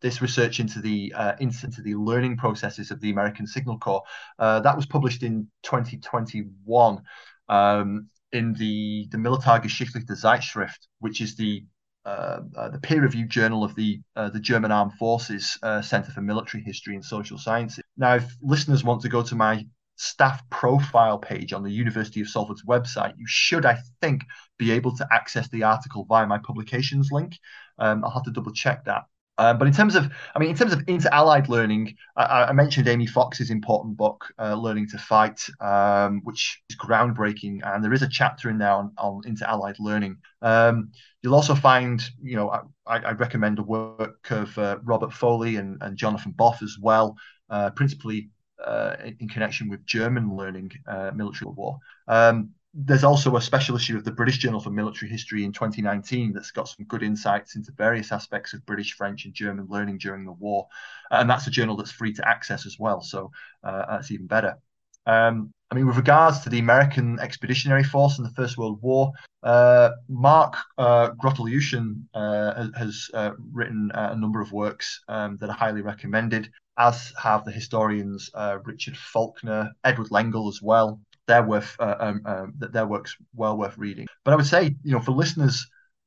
this 0.01 0.23
research 0.23 0.61
into 0.61 0.81
the 0.81 1.13
uh, 1.15 1.33
into 1.41 1.83
the 1.83 1.95
learning 1.95 2.37
processes 2.37 2.91
of 2.91 3.01
the 3.01 3.11
American 3.11 3.47
Signal 3.47 3.79
Corps. 3.79 4.03
Uh, 4.39 4.61
that 4.61 4.77
was 4.77 4.87
published 4.87 5.23
in 5.23 5.49
2021. 5.63 7.03
Um, 7.49 8.09
in 8.33 8.55
the 8.55 9.09
the 9.11 9.19
Militärgeschichtliche 9.19 10.17
Zeitschrift, 10.17 10.89
which 10.99 11.21
is 11.21 11.37
the 11.37 11.65
uh, 12.05 12.41
uh, 12.57 12.69
the 12.71 12.79
peer-reviewed 12.79 13.29
journal 13.29 13.65
of 13.65 13.75
the 13.75 14.01
uh, 14.17 14.31
the 14.31 14.41
German 14.41 14.73
Armed 14.73 14.95
Forces 14.95 15.59
uh, 15.63 15.83
Center 15.83 16.11
for 16.11 16.23
Military 16.23 16.63
History 16.63 16.95
and 16.95 17.05
Social 17.05 17.39
Sciences. 17.39 17.85
Now, 17.97 18.15
if 18.15 18.37
listeners 18.41 18.85
want 18.85 19.03
to 19.03 19.09
go 19.09 19.23
to 19.23 19.35
my 19.35 19.67
staff 19.97 20.49
profile 20.49 21.19
page 21.19 21.53
on 21.53 21.63
the 21.63 21.71
University 21.71 22.21
of 22.21 22.29
Salford's 22.29 22.65
website, 22.65 23.15
you 23.19 23.27
should, 23.27 23.67
I 23.67 23.79
think, 24.01 24.23
be 24.57 24.71
able 24.71 24.97
to 24.97 25.07
access 25.13 25.49
the 25.49 25.65
article 25.65 26.07
via 26.09 26.27
my 26.27 26.39
publications 26.39 27.11
link. 27.11 27.37
Um, 27.79 28.05
I'll 28.05 28.13
have 28.13 28.25
to 28.25 28.31
double 28.31 28.53
check 28.53 28.85
that. 28.85 29.05
Um, 29.39 29.57
but 29.57 29.69
in 29.69 29.73
terms 29.73 29.95
of, 29.95 30.11
I 30.35 30.39
mean, 30.41 30.51
in 30.51 30.57
terms 30.57 30.73
of 30.73 30.83
inter-allied 30.89 31.49
learning, 31.49 31.97
I, 32.17 32.45
I 32.45 32.53
mentioned 32.53 32.89
Aimée 32.89 33.09
Fox's 33.09 33.51
important 33.51 33.97
book, 33.97 34.27
uh, 34.39 34.55
"Learning 34.55 34.89
to 34.89 34.99
Fight," 34.99 35.49
um, 35.61 36.21
which 36.25 36.61
is 36.69 36.77
groundbreaking, 36.77 37.61
and 37.65 37.83
there 37.83 37.93
is 37.93 38.03
a 38.03 38.09
chapter 38.09 38.51
in 38.51 38.59
there 38.59 38.73
on, 38.73 38.93
on 38.99 39.23
inter-allied 39.25 39.77
learning. 39.79 40.17
Um, 40.43 40.91
you'll 41.23 41.37
also 41.37 41.55
find, 41.55 42.03
you 42.21 42.37
know, 42.37 42.51
I, 42.87 42.99
I 42.99 43.13
recommend 43.13 43.59
the 43.59 43.63
work 43.63 44.29
of 44.31 44.59
uh, 44.59 44.79
Robert 44.83 45.13
Foley 45.13 45.57
and, 45.57 45.79
and 45.81 45.97
Jonathan 45.97 46.33
Boff 46.33 46.63
as 46.63 46.77
well, 46.81 47.17
uh, 47.49 47.71
principally 47.71 48.31
uh, 48.65 48.97
in, 49.05 49.17
in, 49.21 49.29
connection 49.29 49.69
with 49.69 49.87
German 49.87 50.37
learning 50.37 50.73
uh, 50.89 51.13
military 51.15 51.51
war. 51.53 51.79
Um, 52.09 52.51
there's 52.81 53.03
also 53.03 53.35
a 53.35 53.41
special 53.41 53.75
issue 53.75 53.97
of 53.97 54.05
the 54.05 54.13
British 54.13 54.39
Journal 54.39 54.61
for 54.61 54.71
Military 54.71 55.11
History 55.11 55.43
in 55.43 55.53
2019 55.53 56.33
that's 56.33 56.53
got 56.53 56.69
some 56.69 56.87
good 56.87 57.03
insights 57.03 57.57
into 57.57 57.73
various 57.73 58.13
aspects 58.13 58.55
of 58.55 58.65
British, 58.65 58.93
French, 58.93 59.25
and 59.25 59.35
German 59.35 59.67
learning 59.69 59.99
during 59.99 60.25
the 60.25 60.33
war. 60.33 60.69
And 61.11 61.29
that's 61.29 61.49
a 61.49 61.51
journal 61.51 61.77
that's 61.77 61.91
free 61.91 62.13
to 62.13 62.29
access 62.29 62.67
as 62.67 62.79
well. 62.79 63.01
So 63.01 63.33
uh, 63.65 63.85
that's 63.91 64.13
even 64.13 64.29
better. 64.29 64.59
Um, 65.07 65.53
I 65.73 65.75
mean, 65.75 65.89
with 65.89 65.97
regards 65.97 66.41
to 66.41 66.51
the 66.51 66.61
American 66.61 67.19
Expeditionary 67.19 67.83
Force 67.83 68.19
in 68.19 68.25
the 68.25 68.31
First 68.31 68.57
World 68.57 68.81
War, 68.81 69.11
uh, 69.43 69.91
Mark 70.09 70.55
uh, 70.79 71.11
uh, 71.21 72.69
has 72.77 73.11
uh, 73.13 73.33
written 73.53 73.91
uh, 73.93 74.11
a 74.13 74.17
number 74.17 74.41
of 74.41 74.53
works 74.53 75.03
um, 75.09 75.37
that 75.39 75.51
are 75.51 75.57
highly 75.57 75.83
recommended, 75.83 76.49
as 76.79 77.13
have 77.21 77.45
the 77.45 77.51
historians 77.51 78.31
uh, 78.35 78.59
Richard 78.65 78.97
Faulkner, 78.97 79.73
Edward 79.83 80.13
Lengel 80.13 80.49
as 80.49 80.63
well, 80.63 81.01
they're 81.29 81.45
worth 81.45 81.77
uh, 81.79 81.97
um, 82.01 82.23
um, 82.27 82.55
their 82.57 82.87
work's 82.87 83.15
well 83.35 83.57
worth 83.57 83.79
reading. 83.79 84.07
But 84.25 84.33
I 84.33 84.37
would 84.37 84.47
say, 84.47 84.75
you 84.83 84.93
know, 84.93 85.01
for 85.01 85.13
listeners 85.13 85.65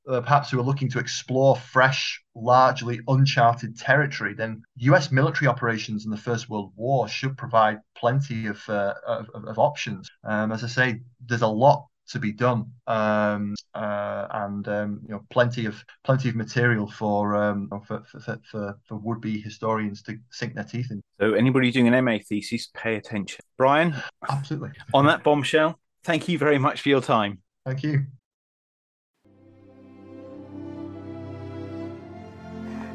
uh, 0.07 0.21
perhaps 0.21 0.49
who 0.49 0.59
are 0.59 0.63
looking 0.63 0.89
to 0.89 0.99
explore 0.99 1.55
fresh, 1.55 2.21
largely 2.35 2.99
uncharted 3.07 3.77
territory, 3.77 4.33
then 4.33 4.63
U.S. 4.77 5.11
military 5.11 5.47
operations 5.47 6.05
in 6.05 6.11
the 6.11 6.17
First 6.17 6.49
World 6.49 6.73
War 6.75 7.07
should 7.07 7.37
provide 7.37 7.79
plenty 7.95 8.47
of 8.47 8.67
uh, 8.67 8.95
of, 9.05 9.29
of, 9.33 9.59
options. 9.59 10.09
Um, 10.23 10.51
as 10.51 10.63
I 10.63 10.67
say, 10.67 11.01
there's 11.27 11.43
a 11.43 11.47
lot 11.47 11.85
to 12.11 12.19
be 12.19 12.31
done, 12.31 12.71
um, 12.87 13.55
uh, 13.73 14.27
and 14.31 14.67
um, 14.67 15.01
you 15.03 15.09
know 15.09 15.23
plenty 15.29 15.65
of 15.65 15.83
plenty 16.03 16.29
of 16.29 16.35
material 16.35 16.87
for 16.87 17.35
um, 17.35 17.69
for, 17.85 18.03
for, 18.05 18.39
for, 18.49 18.77
for 18.87 18.95
would 18.97 19.21
be 19.21 19.39
historians 19.39 20.01
to 20.03 20.17
sink 20.29 20.55
their 20.55 20.63
teeth 20.63 20.91
in. 20.91 21.01
So 21.19 21.33
anybody 21.33 21.71
doing 21.71 21.87
an 21.87 22.05
MA 22.05 22.17
thesis, 22.27 22.69
pay 22.73 22.95
attention. 22.95 23.39
Brian, 23.57 23.95
absolutely. 24.29 24.71
On 24.93 25.05
that 25.05 25.23
bombshell, 25.23 25.79
thank 26.03 26.27
you 26.27 26.37
very 26.37 26.57
much 26.57 26.81
for 26.81 26.89
your 26.89 27.01
time. 27.01 27.39
Thank 27.65 27.83
you. 27.83 28.05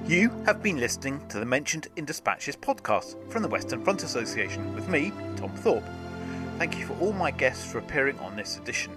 You 0.07 0.31
have 0.46 0.62
been 0.62 0.79
listening 0.79 1.26
to 1.31 1.40
the 1.40 1.44
Mentioned 1.44 1.88
in 1.96 2.05
Dispatches 2.05 2.55
podcast 2.55 3.16
from 3.29 3.42
the 3.42 3.48
Western 3.48 3.83
Front 3.83 4.05
Association 4.05 4.72
with 4.72 4.88
me, 4.88 5.11
Tom 5.35 5.50
Thorpe. 5.57 5.83
Thank 6.59 6.79
you 6.79 6.87
for 6.87 6.96
all 7.00 7.12
my 7.12 7.33
guests 7.33 7.70
for 7.70 7.79
appearing 7.79 8.16
on 8.20 8.37
this 8.37 8.57
edition. 8.57 8.96